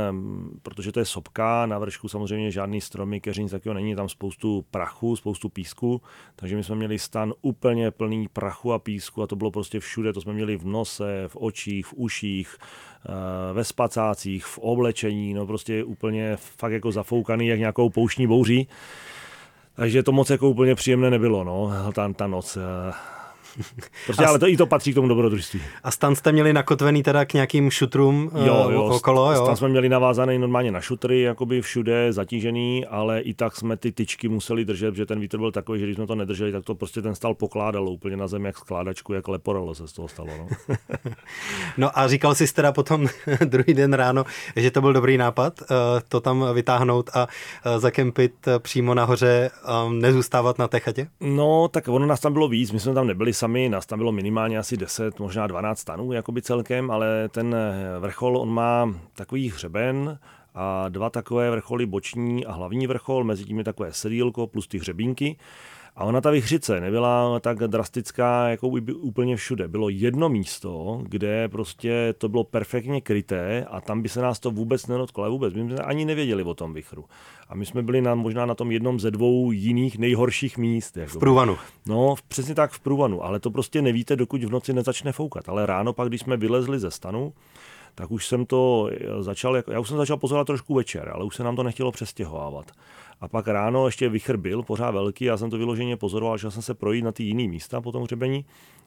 [0.63, 5.17] protože to je sopka, na vršku samozřejmě žádný stromy, keřin takového není, tam spoustu prachu,
[5.17, 6.03] spoustu písku,
[6.37, 10.13] takže my jsme měli stan úplně plný prachu a písku a to bylo prostě všude,
[10.13, 15.47] to jsme měli v nose, v očích, v uších, eh, ve spacácích, v oblečení, no
[15.47, 18.69] prostě úplně fakt jako zafoukaný, jak nějakou pouštní bouří.
[19.75, 22.59] Takže to moc jako úplně příjemné nebylo, no, ta, ta noc.
[23.61, 23.63] Eh.
[24.07, 25.61] Prostě, a ale to, i to patří k tomu dobrodružství.
[25.83, 29.33] A stan jste měli nakotvený teda k nějakým šutrům jo, jo, okolo?
[29.33, 33.77] Jo, stan jsme měli navázaný normálně na šutry, jakoby všude zatížený, ale i tak jsme
[33.77, 36.65] ty tyčky museli držet, protože ten vítr byl takový, že když jsme to nedrželi, tak
[36.65, 40.09] to prostě ten stal pokládalo úplně na zem, jak skládačku, jak leporalo se z toho
[40.09, 40.29] stalo.
[40.39, 40.77] No,
[41.77, 43.07] no a říkal jsi teda potom
[43.45, 44.25] druhý den ráno,
[44.57, 45.67] že to byl dobrý nápad, eh,
[46.09, 47.29] to tam vytáhnout a
[47.65, 49.51] eh, zakempit přímo nahoře,
[49.91, 51.09] nezůstávat na té chatě?
[51.21, 53.99] No, tak ono nás tam bylo víc, my jsme tam nebyli sami sami, nás tam
[53.99, 57.57] bylo minimálně asi 10, možná 12 stanů jakoby celkem, ale ten
[58.01, 60.19] vrchol, on má takový hřeben,
[60.55, 64.79] a dva takové vrcholy boční a hlavní vrchol, mezi tím je takové sedílko plus ty
[64.79, 65.37] hřebínky.
[65.97, 69.69] A ona ta vychřice nebyla tak drastická jako by úplně všude.
[69.69, 74.51] Bylo jedno místo, kde prostě to bylo perfektně kryté a tam by se nás to
[74.51, 75.25] vůbec nedotklo.
[75.25, 77.05] Ale vůbec, my jsme ani nevěděli o tom vychru.
[77.49, 80.97] A my jsme byli na, možná na tom jednom ze dvou jiných nejhorších míst.
[80.97, 81.17] Jako.
[81.17, 81.57] V průvanu.
[81.87, 85.49] No, přesně tak v průvanu, ale to prostě nevíte, dokud v noci nezačne foukat.
[85.49, 87.33] Ale ráno pak, když jsme vylezli ze stanu,
[87.95, 91.45] tak už jsem to začal, já už jsem začal pozorovat trošku večer, ale už se
[91.45, 92.73] nám to nechtělo přestěhovávat.
[93.21, 96.63] A pak ráno ještě vychr byl pořád velký, já jsem to vyloženě pozoroval, že jsem
[96.63, 98.45] se projít na ty jiný místa po tom hřebení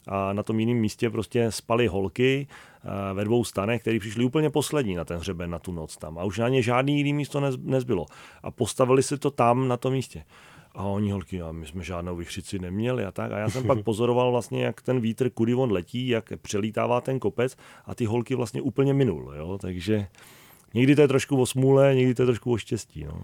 [0.07, 4.49] a na tom jiném místě prostě spaly holky eh, ve dvou stanech, které přišly úplně
[4.49, 6.17] poslední na ten hřeben na tu noc tam.
[6.17, 8.05] A už na ně žádný jiný místo nezbylo.
[8.43, 10.23] A postavili si to tam na tom místě.
[10.75, 13.31] A oni holky, a my jsme žádnou vychřici neměli a tak.
[13.31, 17.19] A já jsem pak pozoroval vlastně, jak ten vítr, kudy on letí, jak přelítává ten
[17.19, 19.33] kopec a ty holky vlastně úplně minul.
[19.37, 19.57] Jo?
[19.61, 20.07] Takže
[20.73, 23.03] někdy to je trošku o smůle, někdy to je trošku o štěstí.
[23.03, 23.23] No.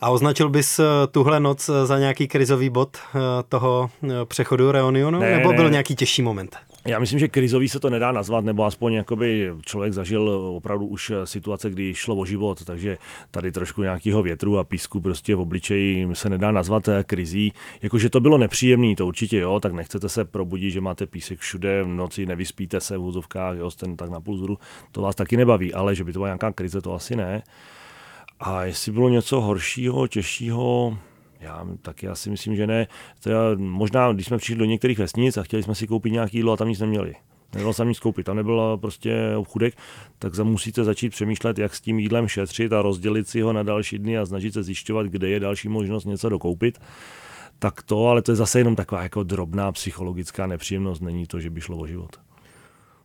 [0.00, 3.90] A označil bys eh, tuhle noc eh, za nějaký krizový bod eh, toho
[4.24, 5.20] přechodu Reunionu?
[5.20, 5.70] Ne, nebo byl ne.
[5.70, 6.56] nějaký těžší moment?
[6.86, 11.12] Já myslím, že krizový se to nedá nazvat, nebo aspoň jakoby člověk zažil opravdu už
[11.24, 12.98] situace, kdy šlo o život, takže
[13.30, 17.52] tady trošku nějakého větru a písku prostě v obličeji se nedá nazvat krizí.
[17.82, 21.82] Jakože to bylo nepříjemné, to určitě jo, tak nechcete se probudit, že máte písek všude,
[21.82, 24.56] v noci nevyspíte se v úzovkách, jo, ten tak na půl
[24.92, 27.42] to vás taky nebaví, ale že by to byla nějaká krize, to asi ne.
[28.40, 30.98] A jestli bylo něco horšího, těžšího,
[31.40, 32.86] já taky asi myslím, že ne.
[33.26, 36.52] Je, možná, když jsme přišli do některých vesnic a chtěli jsme si koupit nějaký jídlo
[36.52, 37.14] a tam nic neměli.
[37.54, 39.74] Nebylo se nic koupit, tam nebyl prostě obchudek,
[40.18, 43.98] tak musíte začít přemýšlet, jak s tím jídlem šetřit a rozdělit si ho na další
[43.98, 46.78] dny a snažit se zjišťovat, kde je další možnost něco dokoupit.
[47.58, 51.50] Tak to, ale to je zase jenom taková jako drobná psychologická nepříjemnost, není to, že
[51.50, 52.16] by šlo o život.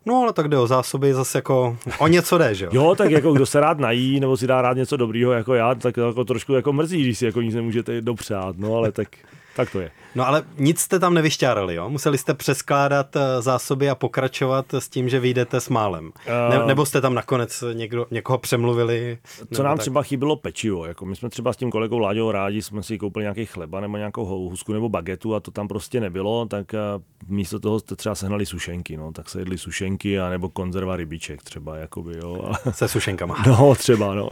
[0.05, 2.71] No ale tak jde o zásoby, zase jako o něco jde, že jo?
[2.73, 5.75] jo, tak jako kdo se rád nají, nebo si dá rád něco dobrýho jako já,
[5.75, 9.07] tak jako trošku jako mrzí, když si jako nic nemůžete dopřát, no ale tak
[9.55, 9.91] tak to je.
[10.15, 11.89] No ale nic jste tam nevyšťárali, jo?
[11.89, 16.11] Museli jste přeskládat eh, zásoby a pokračovat s tím, že vyjdete s málem.
[16.49, 19.17] Ne, eh, nebo jste tam nakonec někdo, někoho přemluvili?
[19.53, 19.81] Co nám tak?
[19.81, 20.85] třeba chybilo pečivo.
[20.85, 23.97] Jako my jsme třeba s tím kolegou Láďou rádi jsme si koupili nějaký chleba nebo
[23.97, 26.79] nějakou husku nebo bagetu a to tam prostě nebylo, tak eh,
[27.27, 31.43] místo toho jste třeba sehnali sušenky, no, tak se jedli sušenky a nebo konzerva rybiček
[31.43, 32.51] třeba, jakoby, jo.
[32.71, 33.35] Se sušenkama.
[33.47, 34.29] No, třeba, no.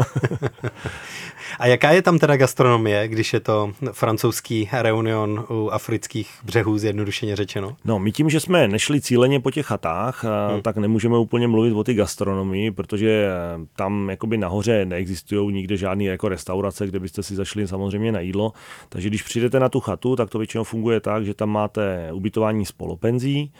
[1.59, 6.77] a jaká je tam teda gastronomie, když je to francouzský reunion milion u afrických břehů,
[6.77, 7.75] zjednodušeně řečeno?
[7.85, 10.61] No, my tím, že jsme nešli cíleně po těch chatách, hmm.
[10.61, 13.29] tak nemůžeme úplně mluvit o ty gastronomii, protože
[13.75, 18.53] tam jakoby nahoře neexistují nikde žádné jako restaurace, kde byste si zašli samozřejmě na jídlo.
[18.89, 22.65] Takže když přijdete na tu chatu, tak to většinou funguje tak, že tam máte ubytování
[22.65, 23.51] spolupenzí,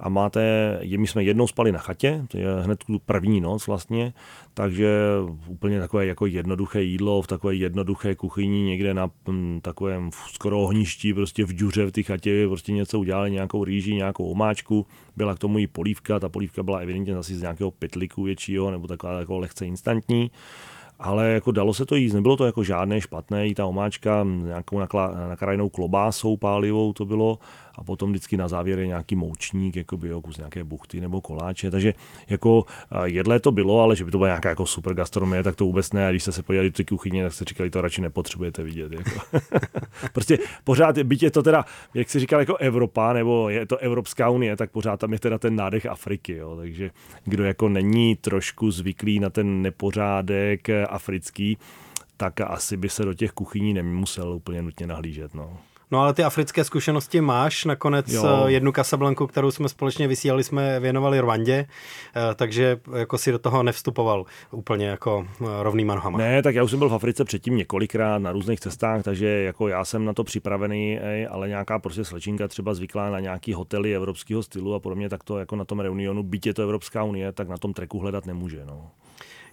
[0.00, 0.42] a máte,
[0.96, 4.12] my jsme jednou spali na chatě, to je hned tu první noc vlastně,
[4.54, 4.98] takže
[5.46, 10.60] úplně takové jako jednoduché jídlo v takové jednoduché kuchyni někde na m, hm, takovém skoro
[10.60, 14.86] ohništi, prostě v džuře v té chatě, prostě něco udělali, nějakou rýži, nějakou omáčku,
[15.16, 18.86] byla k tomu i polívka, ta polívka byla evidentně zase z nějakého pytliku většího, nebo
[18.86, 20.30] taková jako lehce instantní
[21.00, 24.78] ale jako dalo se to jíst, nebylo to jako žádné špatné, i ta omáčka nějakou
[25.28, 27.38] nakrajnou klobásou pálivou to bylo
[27.74, 31.70] a potom vždycky na závěr je nějaký moučník, jako by kus nějaké buchty nebo koláče,
[31.70, 31.94] takže
[32.28, 32.64] jako
[33.04, 35.92] jedle to bylo, ale že by to byla nějaká jako super gastronomie, tak to vůbec
[35.92, 36.06] ne.
[36.06, 38.92] A když jste se podívali do té kuchyně, tak jste říkali, to radši nepotřebujete vidět.
[38.92, 39.10] Jako.
[40.12, 44.28] prostě pořád, byť je to teda, jak si říkal, jako Evropa, nebo je to Evropská
[44.28, 46.56] unie, tak pořád tam je teda ten nádech Afriky, jo.
[46.56, 46.90] takže
[47.24, 51.58] kdo jako není trošku zvyklý na ten nepořádek africký,
[52.16, 55.34] tak asi by se do těch kuchyní nemusel úplně nutně nahlížet.
[55.34, 55.58] No.
[55.90, 58.24] No ale ty africké zkušenosti máš, nakonec jo.
[58.26, 63.38] Eh, jednu Casablanku, kterou jsme společně vysílali, jsme věnovali Rwandě, eh, takže jako si do
[63.38, 66.18] toho nevstupoval úplně jako eh, rovnýma nohama.
[66.18, 69.68] Ne, tak já už jsem byl v Africe předtím několikrát na různých cestách, takže jako
[69.68, 70.98] já jsem na to připravený,
[71.30, 75.38] ale nějaká prostě slečinka třeba zvyklá na nějaký hotely evropského stylu a podobně, tak to
[75.38, 78.62] jako na tom Reunionu, byť je to Evropská unie, tak na tom treku hledat nemůže.
[78.66, 78.90] No.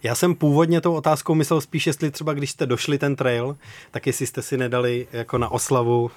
[0.02, 3.56] Já jsem původně tou otázkou myslel spíš, jestli třeba když jste došli ten trail,
[3.90, 6.10] tak jestli jste si nedali jako na oslavu uh,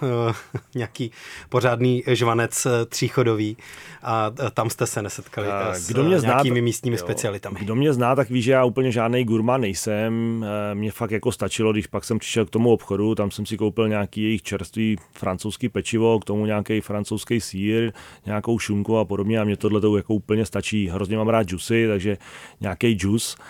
[0.75, 1.11] nějaký
[1.49, 3.57] pořádný žvanec uh, tříchodový
[4.03, 7.59] a uh, tam jste se nesetkali a, s kdo mě zná, nějakými místními jo, specialitami.
[7.59, 10.45] Kdo mě zná, tak ví, že já úplně žádný gurma nejsem.
[10.73, 13.87] Mně fakt jako stačilo, když pak jsem přišel k tomu obchodu, tam jsem si koupil
[13.87, 17.91] nějaký jejich čerstvý francouzský pečivo, k tomu nějaký francouzský sír,
[18.25, 20.87] nějakou šunku a podobně a mě tohle to jako úplně stačí.
[20.87, 22.17] Hrozně mám rád džusy, takže
[22.61, 23.35] nějaký džus.
[23.39, 23.45] Uh,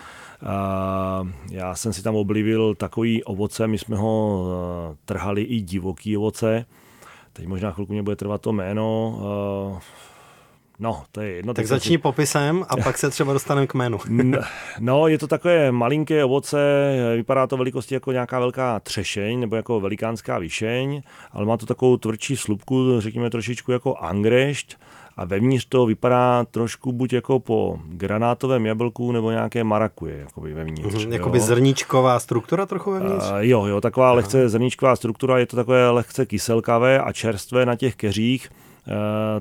[1.51, 6.65] já jsem si tam oblivil takový ovoce, my jsme ho uh, trhali i divoký ovoce.
[7.33, 9.15] Teď možná chvilku mě bude trvat to jméno.
[9.73, 9.79] Uh,
[10.81, 11.53] No, to je jedno.
[11.53, 11.97] Tak začni si...
[11.97, 13.99] popisem a pak se třeba dostaneme k jménu.
[14.79, 16.57] no, je to takové malinké ovoce,
[17.15, 21.01] vypadá to velikosti jako nějaká velká třešeň nebo jako velikánská vyšeň,
[21.31, 24.77] ale má to takovou tvrdší slupku, řekněme trošičku jako angrešť
[25.17, 30.95] a vevnitř to vypadá trošku buď jako po granátovém jablku nebo nějaké marakuje, jakoby vevnitř.
[30.95, 33.31] Mm-hmm, jakoby zrníčková struktura trochu vevnitř?
[33.31, 34.15] Uh, jo, jo, taková Aha.
[34.15, 38.49] lehce zrníčková struktura, je to takové lehce kyselkavé a čerstvé na těch keřích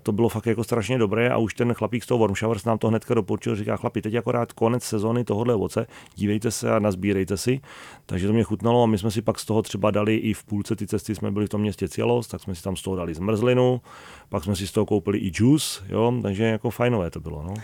[0.03, 2.79] to bylo fakt jako strašně dobré a už ten chlapík z toho Warm Showers nám
[2.79, 7.37] to hnedka doporučil, říká chlapi, teď akorát konec sezony tohohle ovoce, dívejte se a nazbírejte
[7.37, 7.61] si.
[8.07, 10.45] Takže to mě chutnalo a my jsme si pak z toho třeba dali i v
[10.45, 12.97] půlce ty cesty, jsme byli v tom městě Cielos, tak jsme si tam z toho
[12.97, 13.81] dali zmrzlinu,
[14.29, 17.43] pak jsme si z toho koupili i juice, jo, takže jako fajnové to bylo.
[17.43, 17.55] No.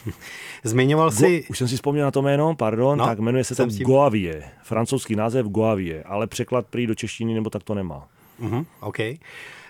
[0.64, 1.40] Zmiňoval jsi...
[1.40, 3.86] Go, už jsem si vzpomněl na to jméno, pardon, no, tak jmenuje se to tím...
[3.86, 8.08] Goavie, francouzský název Goavie, ale překlad prý do češtiny nebo tak to nemá.
[8.40, 8.98] Uh-huh, OK.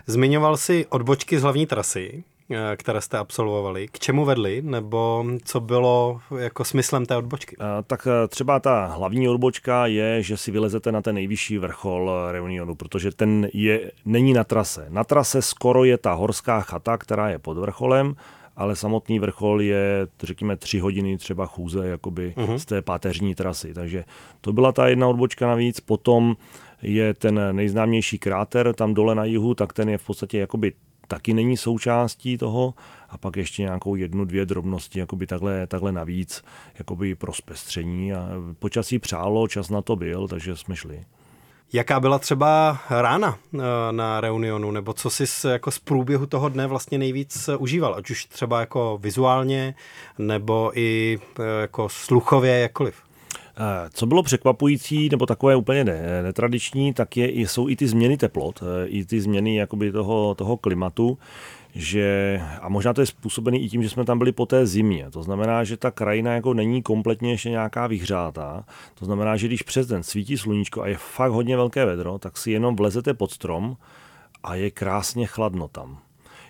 [0.09, 3.89] Zmiňoval si odbočky z hlavní trasy, eh, které jste absolvovali.
[3.89, 7.57] K čemu vedli, nebo co bylo jako smyslem té odbočky?
[7.57, 12.11] A, tak eh, třeba ta hlavní odbočka je, že si vylezete na ten nejvyšší vrchol
[12.11, 14.87] eh, Reunionu, protože ten je, není na trase.
[14.89, 18.17] Na trase skoro je ta horská chata, která je pod vrcholem,
[18.57, 22.57] ale samotný vrchol je, řekněme, tři hodiny třeba chůze jakoby uh-huh.
[22.57, 23.75] z té páteřní trasy.
[23.75, 24.05] Takže
[24.41, 25.81] to byla ta jedna odbočka navíc.
[25.81, 26.37] Potom
[26.83, 30.73] je ten nejznámější kráter tam dole na jihu, tak ten je v podstatě jakoby
[31.09, 32.75] taky není součástí toho
[33.09, 36.45] a pak ještě nějakou jednu, dvě drobnosti jakoby takhle, takhle navíc
[36.79, 41.05] jakoby pro zpestření a počasí přálo, čas na to byl, takže jsme šli.
[41.73, 43.59] Jaká byla třeba rána eh,
[43.91, 48.11] na Reunionu, nebo co jsi jako z průběhu toho dne vlastně nejvíc eh, užíval, ať
[48.11, 49.75] už třeba jako vizuálně,
[50.19, 53.06] nebo i eh, jako sluchově, jakkoliv?
[53.91, 58.63] Co bylo překvapující, nebo takové úplně ne, netradiční, tak je, jsou i ty změny teplot,
[58.87, 61.19] i ty změny jakoby toho, toho klimatu,
[61.75, 65.11] že, a možná to je způsobený i tím, že jsme tam byli po té zimě.
[65.11, 68.65] To znamená, že ta krajina jako není kompletně ještě nějaká vyhřátá.
[68.95, 72.37] To znamená, že když přes den svítí sluníčko a je fakt hodně velké vedro, tak
[72.37, 73.77] si jenom vlezete pod strom
[74.43, 75.99] a je krásně chladno tam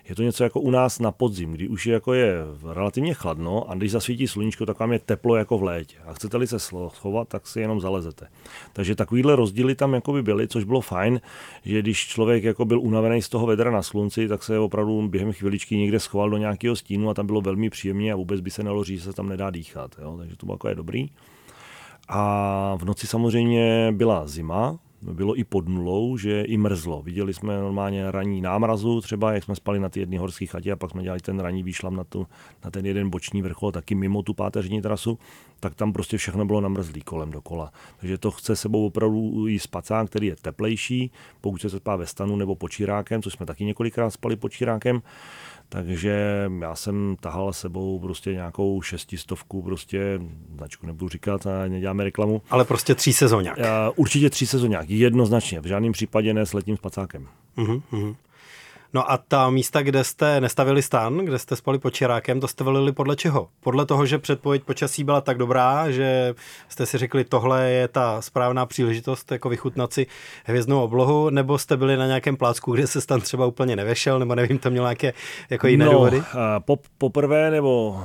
[0.09, 2.35] je to něco jako u nás na podzim, kdy už je, jako je
[2.73, 5.95] relativně chladno a když zasvítí sluníčko, tak vám je teplo jako v létě.
[6.05, 8.27] A chcete-li se schovat, tak si jenom zalezete.
[8.73, 11.21] Takže takovýhle rozdíly tam jako by byly, což bylo fajn,
[11.65, 15.33] že když člověk jako byl unavený z toho vedra na slunci, tak se opravdu během
[15.33, 18.63] chviličky někde schoval do nějakého stínu a tam bylo velmi příjemně a vůbec by se
[18.63, 19.95] naloží, že se tam nedá dýchat.
[20.01, 20.15] Jo?
[20.17, 21.09] Takže to bylo jako je dobrý.
[22.09, 24.79] A v noci samozřejmě byla zima,
[25.13, 27.01] bylo i pod nulou, že i mrzlo.
[27.01, 30.75] Viděli jsme normálně ranní námrazu, třeba jak jsme spali na ty jedné horské chatě a
[30.75, 32.27] pak jsme dělali ten ranní výšlam na, tu,
[32.65, 35.19] na ten jeden boční vrchol, taky mimo tu páteřní trasu,
[35.59, 37.71] tak tam prostě všechno bylo namrzlý kolem dokola.
[37.99, 42.35] Takže to chce sebou opravdu i spacák, který je teplejší, pokud se spá ve stanu
[42.35, 45.01] nebo počírákem, což jsme taky několikrát spali počírákem,
[45.69, 50.19] takže já jsem tahal sebou prostě nějakou šestistovku, prostě
[50.55, 52.41] značku nebudu říkat a neděláme reklamu.
[52.49, 53.59] Ale prostě tří sezóňák.
[53.95, 57.27] Určitě tří sezóňák, jednoznačně, v žádném případě ne s letním spacákem.
[57.57, 58.15] Uh-huh, uh-huh.
[58.93, 62.63] No a ta místa, kde jste nestavili stan, kde jste spali pod čirákem, to jste
[62.63, 63.49] volili podle čeho?
[63.59, 66.35] Podle toho, že předpověď počasí byla tak dobrá, že
[66.69, 70.07] jste si řekli, tohle je ta správná příležitost jako vychutnat si
[70.45, 74.35] hvězdnou oblohu, nebo jste byli na nějakém plácku, kde se stan třeba úplně nevešel, nebo
[74.35, 75.13] nevím, tam měl nějaké
[75.49, 76.23] jako jiné no, důvody?
[76.59, 78.03] Po, poprvé nebo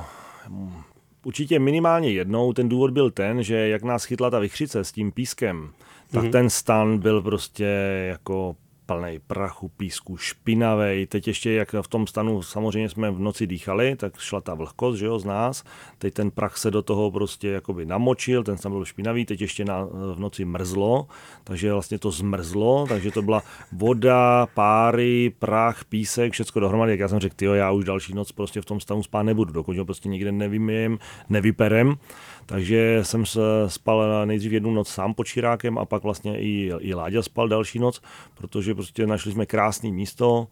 [1.23, 2.53] určitě minimálně jednou.
[2.53, 5.69] Ten důvod byl ten, že jak nás chytla ta vychřice s tím pískem,
[6.11, 6.31] tak mm-hmm.
[6.31, 7.65] ten stan byl prostě
[8.07, 11.05] jako plný prachu, písku, špinavý.
[11.05, 14.99] Teď ještě, jak v tom stanu samozřejmě jsme v noci dýchali, tak šla ta vlhkost
[14.99, 15.63] že jo, z nás.
[15.97, 19.65] Teď ten prach se do toho prostě jakoby namočil, ten stan byl špinavý, teď ještě
[19.65, 21.07] na, v noci mrzlo,
[21.43, 23.41] takže vlastně to zmrzlo, takže to byla
[23.71, 26.91] voda, páry, prach, písek, všechno dohromady.
[26.91, 29.77] Jak já jsem řekl, já už další noc prostě v tom stanu spát nebudu, dokud
[29.77, 31.95] ho prostě nikde nevymějem, nevyperem.
[32.45, 36.93] Takže jsem se spal nejdřív jednu noc sám pod Širákem a pak vlastně i, i
[36.93, 38.01] Láďa spal další noc,
[38.33, 40.47] protože prostě našli jsme krásné místo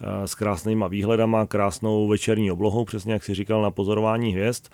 [0.00, 4.68] eh, s krásnýma výhledama, krásnou večerní oblohou, přesně jak si říkal, na pozorování hvězd.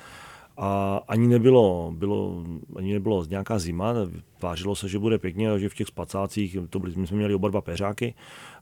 [0.57, 2.45] A ani nebylo, bylo,
[2.77, 3.95] ani nebylo nějaká zima,
[4.43, 7.49] vážilo se, že bude pěkně, že v těch spacácích, to byli, my jsme měli oba
[7.49, 8.15] dva peřáky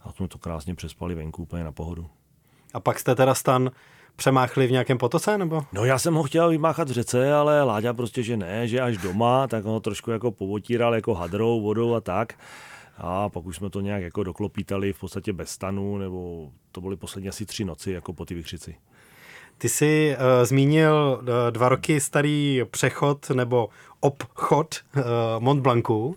[0.03, 2.07] a jsme to krásně přespali venku úplně na pohodu.
[2.75, 3.71] A pak jste teda stan
[4.19, 5.63] přemáchli v nějakém potoce, nebo?
[5.73, 8.97] No já jsem ho chtěl vymáchat v řece, ale Láďa prostě, že ne, že až
[8.97, 12.35] doma, tak ho trošku jako povotíral jako hadrou, vodou a tak.
[12.97, 16.97] A pak už jsme to nějak jako doklopítali v podstatě bez stanu, nebo to byly
[16.97, 18.75] poslední asi tři noci jako po ty vychřici.
[19.59, 23.69] Ty jsi uh, zmínil uh, dva roky starý přechod nebo
[24.01, 25.03] obchod uh,
[25.39, 26.07] Mont Blancu.
[26.07, 26.15] Uh,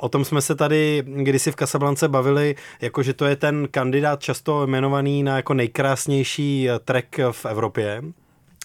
[0.00, 4.62] o tom jsme se tady kdysi v Casablance bavili, jakože to je ten kandidát často
[4.62, 8.02] jmenovaný na jako nejkrásnější trek v Evropě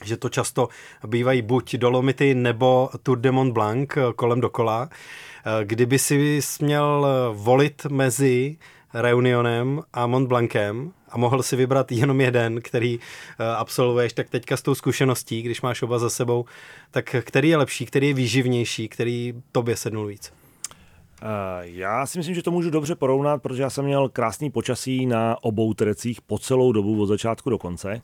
[0.03, 0.67] že to často
[1.07, 4.89] bývají buď Dolomity nebo Tour de Mont Blanc kolem dokola.
[5.63, 8.57] Kdyby si měl volit mezi
[8.93, 14.57] Reunionem a Mont Blancem a mohl si vybrat jenom jeden, který eh, absolvuješ, tak teďka
[14.57, 16.45] s tou zkušeností, když máš oba za sebou,
[16.91, 20.33] tak který je lepší, který je výživnější, který tobě sednul víc?
[21.21, 21.25] Eh,
[21.61, 25.37] já si myslím, že to můžu dobře porovnat, protože já jsem měl krásný počasí na
[25.41, 28.01] obou trecích po celou dobu od začátku do konce.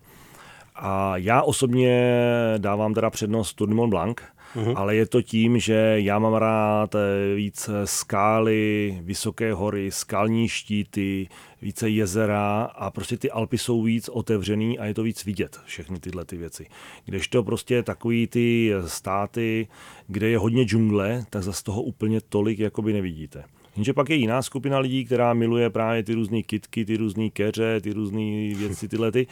[0.76, 2.14] A já osobně
[2.58, 4.22] dávám teda přednost Tour Mont Blanc,
[4.56, 4.74] uh-huh.
[4.76, 11.28] ale je to tím, že já mám rád eh, víc skály, vysoké hory, skalní štíty,
[11.62, 16.00] více jezera a prostě ty Alpy jsou víc otevřený a je to víc vidět, všechny
[16.00, 16.68] tyhle ty věci.
[17.06, 19.68] Kdežto prostě takový ty státy,
[20.08, 23.44] kde je hodně džungle, tak za toho úplně tolik jakoby nevidíte.
[23.76, 27.82] Jenže pak je jiná skupina lidí, která miluje právě ty různé kitky, ty různé keře,
[27.82, 29.28] ty různé věci, tyhle ty,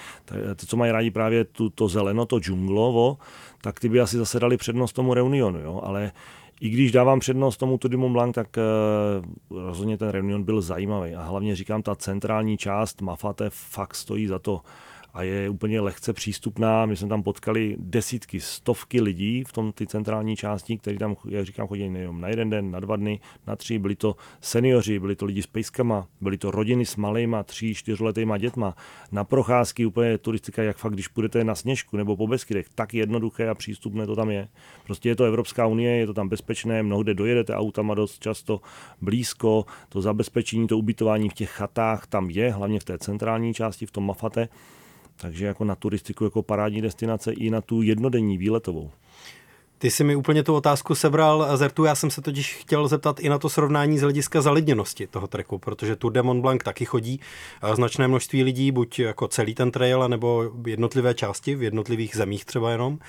[0.56, 3.18] ty, co mají rádi právě tu, to zeleno, to džunglovo,
[3.62, 5.82] tak ty by asi zase dali přednost tomu Reunionu, jo?
[5.84, 6.12] ale
[6.62, 8.48] i když dávám přednost tomu Tour Mont Blanc, tak
[9.50, 11.16] uh, rozhodně ten Reunion byl zajímavý.
[11.16, 14.62] A hlavně říkám, ta centrální část Mafate fakt stojí za to
[15.14, 16.86] a je úplně lehce přístupná.
[16.86, 21.46] My jsme tam potkali desítky, stovky lidí v tom ty centrální části, kteří tam, jak
[21.46, 23.80] říkám, chodí nejenom na jeden den, na dva dny, na tři.
[23.80, 28.38] Byli to seniori, byli to lidi s pejskama, byli to rodiny s malýma, tří, čtyřletýma
[28.38, 28.76] dětma.
[29.12, 33.50] Na procházky úplně turistika, jak fakt, když půjdete na Sněžku nebo po Beskydech, tak jednoduché
[33.50, 34.48] a přístupné to tam je.
[34.86, 38.62] Prostě je to Evropská unie, je to tam bezpečné, mnohde dojedete autama dost často
[39.02, 43.86] blízko, to zabezpečení, to ubytování v těch chatách tam je, hlavně v té centrální části,
[43.86, 44.50] v tom Mafate.
[45.18, 48.92] Takže jako na turistiku jako parádní destinace i na tu jednodenní výletovou.
[49.78, 53.20] Ty jsi mi úplně tu otázku sebral z rtu, já jsem se totiž chtěl zeptat
[53.20, 57.20] i na to srovnání z hlediska zalidněnosti toho treku, protože tu Demon Blanc taky chodí
[57.74, 62.72] značné množství lidí, buď jako celý ten trail, nebo jednotlivé části v jednotlivých zemích třeba
[62.72, 63.00] jenom.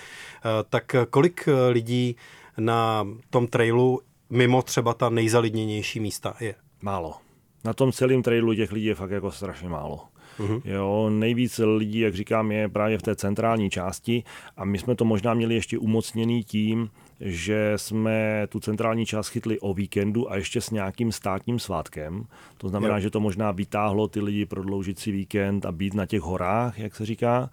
[0.69, 2.17] Tak kolik lidí
[2.59, 6.55] na tom trailu mimo třeba ta nejzalidněnější místa je?
[6.83, 7.15] Málo.
[7.65, 10.01] Na tom celém trailu těch lidí je fakt jako strašně málo.
[10.39, 10.61] Mm-hmm.
[10.65, 14.25] Jo, nejvíc lidí, jak říkám, je právě v té centrální části
[14.57, 19.61] a my jsme to možná měli ještě umocněný tím, že jsme tu centrální část chytli
[19.61, 22.25] o víkendu a ještě s nějakým státním svátkem.
[22.59, 23.01] To znamená, jo.
[23.01, 26.95] že to možná vytáhlo ty lidi prodloužit si víkend a být na těch horách, jak
[26.95, 27.51] se říká.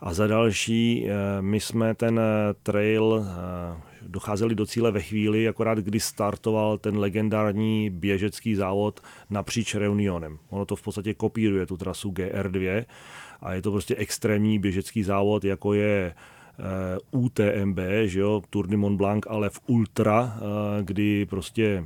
[0.00, 5.48] A za další, eh, my jsme ten eh, trail eh, docházeli do cíle ve chvíli,
[5.48, 10.38] akorát kdy startoval ten legendární běžecký závod napříč Reunionem.
[10.50, 12.84] Ono to v podstatě kopíruje tu trasu GR2
[13.40, 16.14] a je to prostě extrémní běžecký závod, jako je
[17.10, 20.36] UTMB, že jo, Tour de Mont Blanc, ale v ultra,
[20.82, 21.84] kdy prostě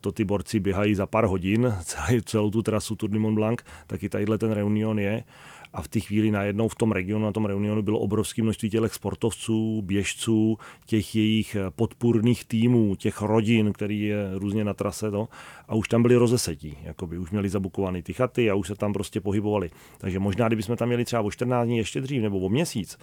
[0.00, 1.74] to ty borci běhají za pár hodin,
[2.24, 5.24] celou tu trasu Tour de Mont Blanc, tak i tadyhle ten Reunion je
[5.72, 8.94] a v té chvíli najednou v tom regionu, na tom reunionu bylo obrovské množství těch
[8.94, 15.28] sportovců, běžců, těch jejich podpůrných týmů, těch rodin, který je různě na trase to,
[15.68, 18.92] a už tam byli rozesetí, jakoby už měli zabukované ty chaty a už se tam
[18.92, 19.70] prostě pohybovali.
[19.98, 22.98] Takže možná, kdybychom tam měli třeba o 14 dní ještě dřív nebo o měsíc,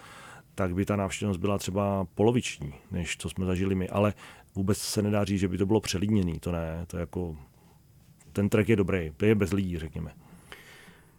[0.54, 3.88] tak by ta návštěvnost byla třeba poloviční, než co jsme zažili my.
[3.88, 4.14] Ale
[4.54, 6.40] vůbec se nedá říct, že by to bylo přelidněný.
[6.40, 7.36] To ne, to jako
[8.32, 10.10] ten trek je dobrý, to je bez lidí, řekněme.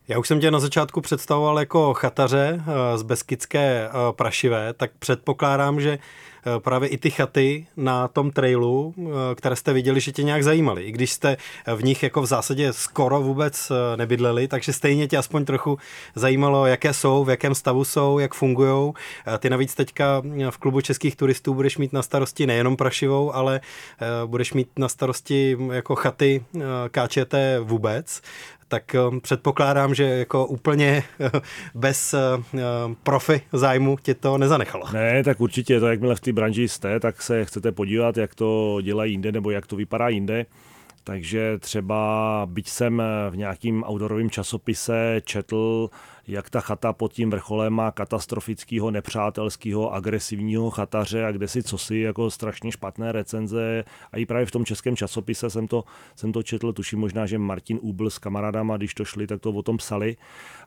[0.08, 4.92] Já už jsem tě na začátku představoval jako chataře eh, z Beskidské eh, prašivé, tak
[5.00, 8.94] předpokládám, že eh, právě i ty chaty na tom trailu,
[9.36, 10.84] které jste viděli, že tě nějak zajímaly.
[10.84, 11.38] I když jste
[11.76, 15.78] v nich jako v zásadě skoro vůbec nebydleli, takže stejně tě aspoň trochu
[16.16, 18.94] zajímalo, jaké jsou, v jakém stavu jsou, jak fungují.
[19.40, 23.62] Ty navíc teďka v klubu českých turistů budeš mít na starosti nejenom prašivou, ale
[24.26, 26.46] budeš mít na starosti jako chaty
[26.92, 28.22] KČT vůbec
[28.72, 31.04] tak um, předpokládám, že jako úplně
[31.76, 32.44] bez uh,
[33.04, 34.86] profi zájmu tě to nezanechalo.
[34.94, 38.80] Ne, tak určitě to, jakmile v té branži jste, tak se chcete podívat, jak to
[38.82, 40.46] dělají jinde nebo jak to vypadá jinde.
[41.04, 45.90] Takže třeba, byť jsem v nějakým outdoorovém časopise četl
[46.28, 51.98] jak ta chata pod tím vrcholem má katastrofického, nepřátelského, agresivního chataře a kde si cosi,
[51.98, 53.84] jako strašně špatné recenze.
[54.12, 55.84] A i právě v tom českém časopise jsem to,
[56.16, 59.50] jsem to četl, tuším možná, že Martin Úbl s kamarádama, když to šli, tak to
[59.50, 60.18] o tom psali.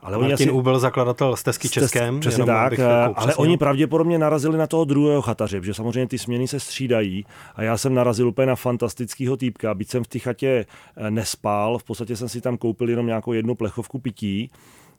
[0.03, 2.21] Ale Martin oni Úbl, zakladatel Stezky Českém.
[2.21, 6.49] Přesně tak, jako ale oni pravděpodobně narazili na toho druhého chataře, protože samozřejmě ty směny
[6.49, 10.67] se střídají a já jsem narazil úplně na fantastického týpka, byť jsem v té chatě
[10.97, 14.51] eh, nespál, v podstatě jsem si tam koupil jenom nějakou jednu plechovku pití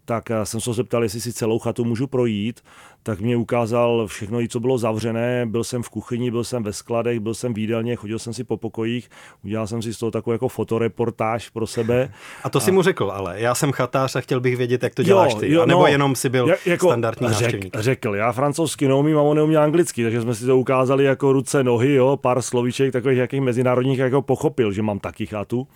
[0.05, 2.61] tak eh, jsem se zeptal, jestli si celou chatu můžu projít,
[3.03, 5.45] tak mě ukázal všechno, co bylo zavřené.
[5.45, 8.43] Byl jsem v kuchyni, byl jsem ve skladech, byl jsem v jídelně, chodil jsem si
[8.43, 9.09] po pokojích,
[9.43, 12.11] udělal jsem si z toho takovou jako fotoreportáž pro sebe.
[12.43, 12.61] A to a...
[12.61, 15.39] si mu řekl, ale já jsem chatář a chtěl bych vědět, jak to děláš jo,
[15.39, 15.53] ty.
[15.53, 17.77] Jo, a nebo no, jenom si byl jako standardní řek, návštěvník.
[17.79, 21.63] Řekl, já francouzsky neumím a on neumí anglicky, takže jsme si to ukázali jako ruce,
[21.63, 25.67] nohy, jo, pár slovíček takových jakých mezinárodních jako pochopil, že mám taky chatu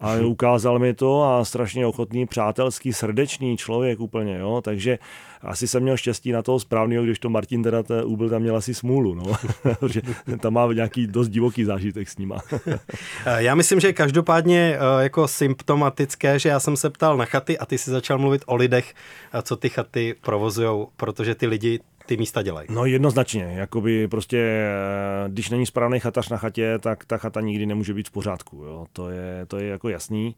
[0.00, 4.98] a ukázal mi to a strašně ochotný, přátelský, srdečný člověk úplně, jo, takže
[5.42, 8.74] asi jsem měl štěstí na toho správného, když to Martin teda Úbil tam měl asi
[8.74, 9.22] smůlu, no,
[9.62, 10.02] protože
[10.40, 12.38] tam má nějaký dost divoký zážitek s nima.
[13.36, 17.66] já myslím, že každopádně eh, jako symptomatické, že já jsem se ptal na chaty a
[17.66, 18.94] ty si začal mluvit o lidech,
[19.32, 21.80] eh, co ty chaty provozují, protože ty lidi
[22.10, 22.68] ty místa dělají.
[22.70, 27.66] No jednoznačně, jakoby prostě, eh, když není správný chatař na chatě, tak ta chata nikdy
[27.66, 28.86] nemůže být v pořádku, jo?
[28.92, 30.36] To, je, to je jako jasný.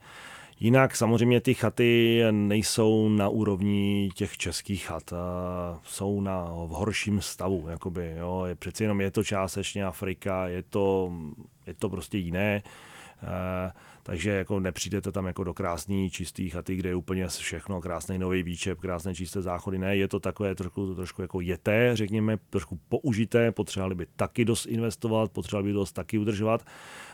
[0.60, 5.12] Jinak samozřejmě ty chaty nejsou na úrovni těch českých chat,
[5.84, 8.44] jsou na v horším stavu, jakoby, jo?
[8.46, 11.12] Je, přeci jenom je to částečně Afrika, je to,
[11.66, 12.62] je to prostě jiné.
[13.22, 13.72] E,
[14.02, 18.42] takže jako nepřijdete tam jako do krásný čistý chaty, kde je úplně všechno, krásný nový
[18.42, 19.78] výčep, krásné čisté záchody.
[19.78, 24.66] Ne, je to takové trošku, trošku jako jeté, řekněme, trošku použité, potřebovali by taky dost
[24.66, 26.66] investovat, potřebovali by dost taky udržovat,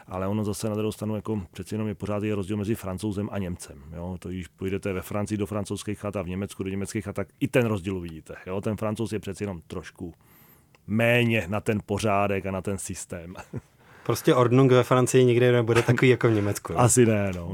[0.07, 3.28] ale ono zase na druhou stranu jako přeci jenom je pořád je rozdíl mezi francouzem
[3.32, 3.82] a Němcem.
[3.97, 4.16] Jo?
[4.18, 7.28] To když půjdete ve Francii do francouzských chat a v Německu do německých chat, tak
[7.41, 8.34] i ten rozdíl uvidíte.
[8.47, 8.61] Jo?
[8.61, 10.14] Ten francouz je přeci jenom trošku
[10.86, 13.34] méně na ten pořádek a na ten systém.
[14.09, 16.72] Prostě Ordnung ve Francii nikdy nebude takový jako v Německu.
[16.72, 16.80] No?
[16.80, 17.52] Asi ne, no.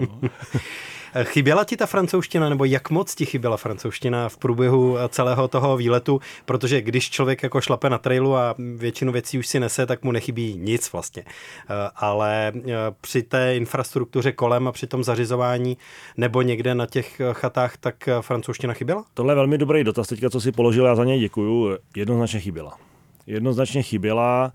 [1.22, 6.20] Chyběla ti ta francouzština, nebo jak moc ti chyběla francouzština v průběhu celého toho výletu?
[6.44, 10.12] Protože když člověk jako šlape na trailu a většinu věcí už si nese, tak mu
[10.12, 11.22] nechybí nic vlastně.
[11.26, 15.76] Eh, ale eh, při té infrastruktuře kolem a při tom zařizování
[16.16, 19.04] nebo někde na těch chatách, tak francouzština chyběla?
[19.14, 21.78] Tohle je velmi dobrý dotaz, teďka co si položil, já za něj děkuju.
[21.96, 22.78] Jednoznačně chyběla
[23.26, 24.52] jednoznačně chyběla.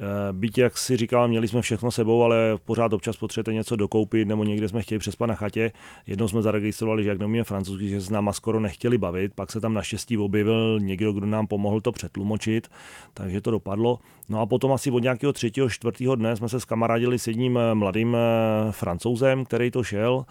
[0.00, 4.28] Eh, byť, jak si říkal, měli jsme všechno sebou, ale pořád občas potřebujete něco dokoupit,
[4.28, 5.72] nebo někde jsme chtěli přespat na chatě.
[6.06, 9.60] Jednou jsme zaregistrovali, že jak neumíme francouzsky, že se náma skoro nechtěli bavit, pak se
[9.60, 12.68] tam naštěstí objevil někdo, kdo nám pomohl to přetlumočit,
[13.14, 13.98] takže to dopadlo.
[14.28, 17.74] No a potom asi od nějakého třetího, čtvrtého dne jsme se skamarádili s jedním eh,
[17.74, 20.24] mladým eh, francouzem, který to šel.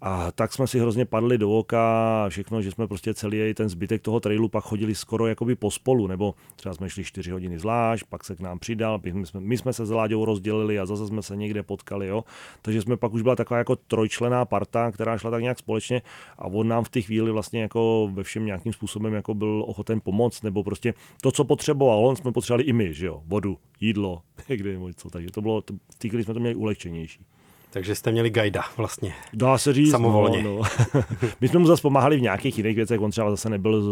[0.00, 3.68] A tak jsme si hrozně padli do oka a všechno, že jsme prostě celý ten
[3.68, 8.04] zbytek toho trailu pak chodili skoro jakoby pospolu, nebo třeba jsme šli 4 hodiny zvlášť,
[8.08, 11.06] pak se k nám přidal, my jsme, my jsme se s Láďou rozdělili a zase
[11.06, 12.24] jsme se někde potkali, jo.
[12.62, 16.02] Takže jsme pak už byla taková jako trojčlená parta, která šla tak nějak společně
[16.38, 20.00] a on nám v té chvíli vlastně jako ve všem nějakým způsobem jako byl ochoten
[20.00, 24.22] pomoct, nebo prostě to, co potřeboval, on jsme potřebovali i my, že jo, vodu, jídlo,
[24.48, 25.62] někde něco, takže to bylo,
[25.94, 27.24] v té jsme to měli ulehčenější.
[27.70, 29.14] Takže jste měli gajda vlastně.
[29.32, 29.90] Dá se říct.
[29.90, 30.42] Samovolně.
[30.42, 30.62] No, no.
[31.40, 33.82] My jsme mu zase pomáhali v nějakých jiných věcech, on třeba zase nebyl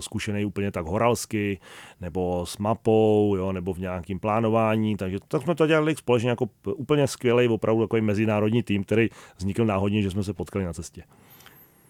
[0.00, 1.60] zkušený úplně tak horalsky,
[2.00, 6.48] nebo s mapou, jo, nebo v nějakém plánování, takže tak jsme to dělali společně jako
[6.76, 11.02] úplně skvělý, opravdu takový mezinárodní tým, který vznikl náhodně, že jsme se potkali na cestě.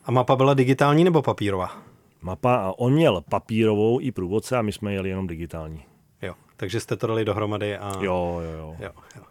[0.05, 1.82] A mapa byla digitální nebo papírová?
[2.22, 5.82] Mapa, on měl papírovou i průvodce a my jsme jeli jenom digitální.
[6.22, 7.93] Jo, takže jste to dali dohromady a...
[8.01, 8.76] Jo, jo, jo.
[8.80, 9.22] jo, jo.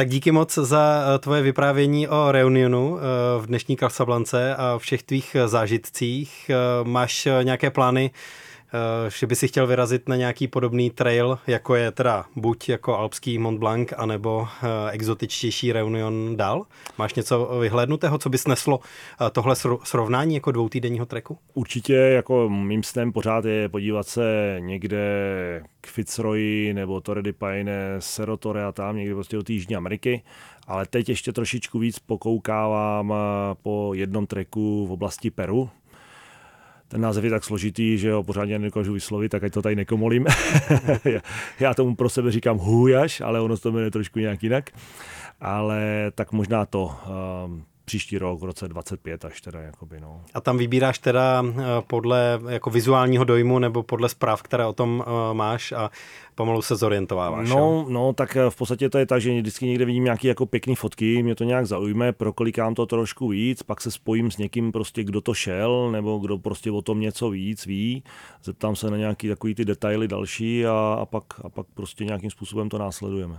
[0.00, 3.02] Tak díky moc za eh, tvoje vyprávění o Reunionu eh,
[3.40, 6.50] v dnešní Kasablance a všech tvých zážitcích.
[6.50, 8.10] Eh, máš nějaké plány
[9.08, 13.38] že by si chtěl vyrazit na nějaký podobný trail, jako je teda buď jako alpský
[13.38, 14.48] Mont Blanc, anebo
[14.90, 16.66] exotičtější Reunion dál?
[16.98, 18.80] Máš něco vyhlédnutého, co by sneslo
[19.32, 21.38] tohle srovnání jako dvoutýdenního treku?
[21.54, 25.00] Určitě jako mým snem pořád je podívat se někde
[25.80, 30.22] k Fitzroyi nebo Torre de Paine, Serotore a tam někde prostě do Jižní Ameriky,
[30.66, 33.14] ale teď ještě trošičku víc pokoukávám
[33.62, 35.70] po jednom treku v oblasti Peru,
[36.90, 40.26] ten název je tak složitý, že ho pořádně nedokážu vyslovit, tak ať to tady nekomolím.
[41.60, 44.70] Já tomu pro sebe říkám hujaš, ale ono to jmenuje trošku nějak jinak.
[45.40, 46.94] Ale tak možná to.
[47.46, 49.60] Um, příští rok, v roce 25 až teda.
[49.60, 50.22] Jakoby, no.
[50.34, 55.04] A tam vybíráš teda eh, podle jako vizuálního dojmu nebo podle zpráv, které o tom
[55.06, 55.90] uh, máš a
[56.34, 57.48] pomalu se zorientováváš?
[57.48, 57.86] No, jo?
[57.88, 60.74] no, tak eh, v podstatě to je tak, že vždycky někde vidím nějaké jako pěkné
[60.74, 65.04] fotky, mě to nějak zaujme, prokolikám to trošku víc, pak se spojím s někým prostě,
[65.04, 68.02] kdo to šel, nebo kdo prostě o tom něco víc ví,
[68.44, 72.30] zeptám se na nějaký takový ty detaily další a, a, pak, a pak prostě nějakým
[72.30, 73.38] způsobem to následujeme.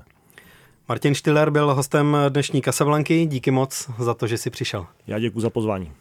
[0.91, 3.25] Martin Štiller byl hostem dnešní Kasablanky.
[3.25, 4.87] Díky moc za to, že jsi přišel.
[5.07, 5.91] Já děkuji za pozvání.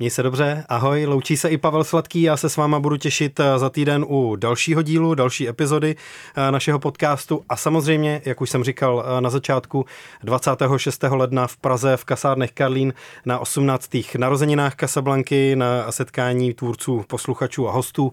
[0.00, 3.40] Měj se dobře, ahoj, loučí se i Pavel Sladký, já se s váma budu těšit
[3.40, 5.96] eh, za týden u dalšího dílu, další epizody
[6.36, 9.84] eh, našeho podcastu a samozřejmě, jak už jsem říkal eh, na začátku,
[10.22, 11.02] 26.
[11.02, 12.94] ledna v Praze v kasárnech Karlín
[13.26, 13.90] na 18.
[14.18, 18.12] narozeninách Kasablanky na setkání tvůrců, posluchačů a hostů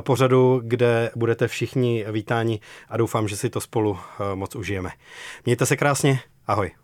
[0.00, 3.98] pořadu, kde budete všichni vítáni a doufám, že si to spolu
[4.34, 4.90] moc užijeme.
[5.46, 6.83] Mějte se krásně, ahoj.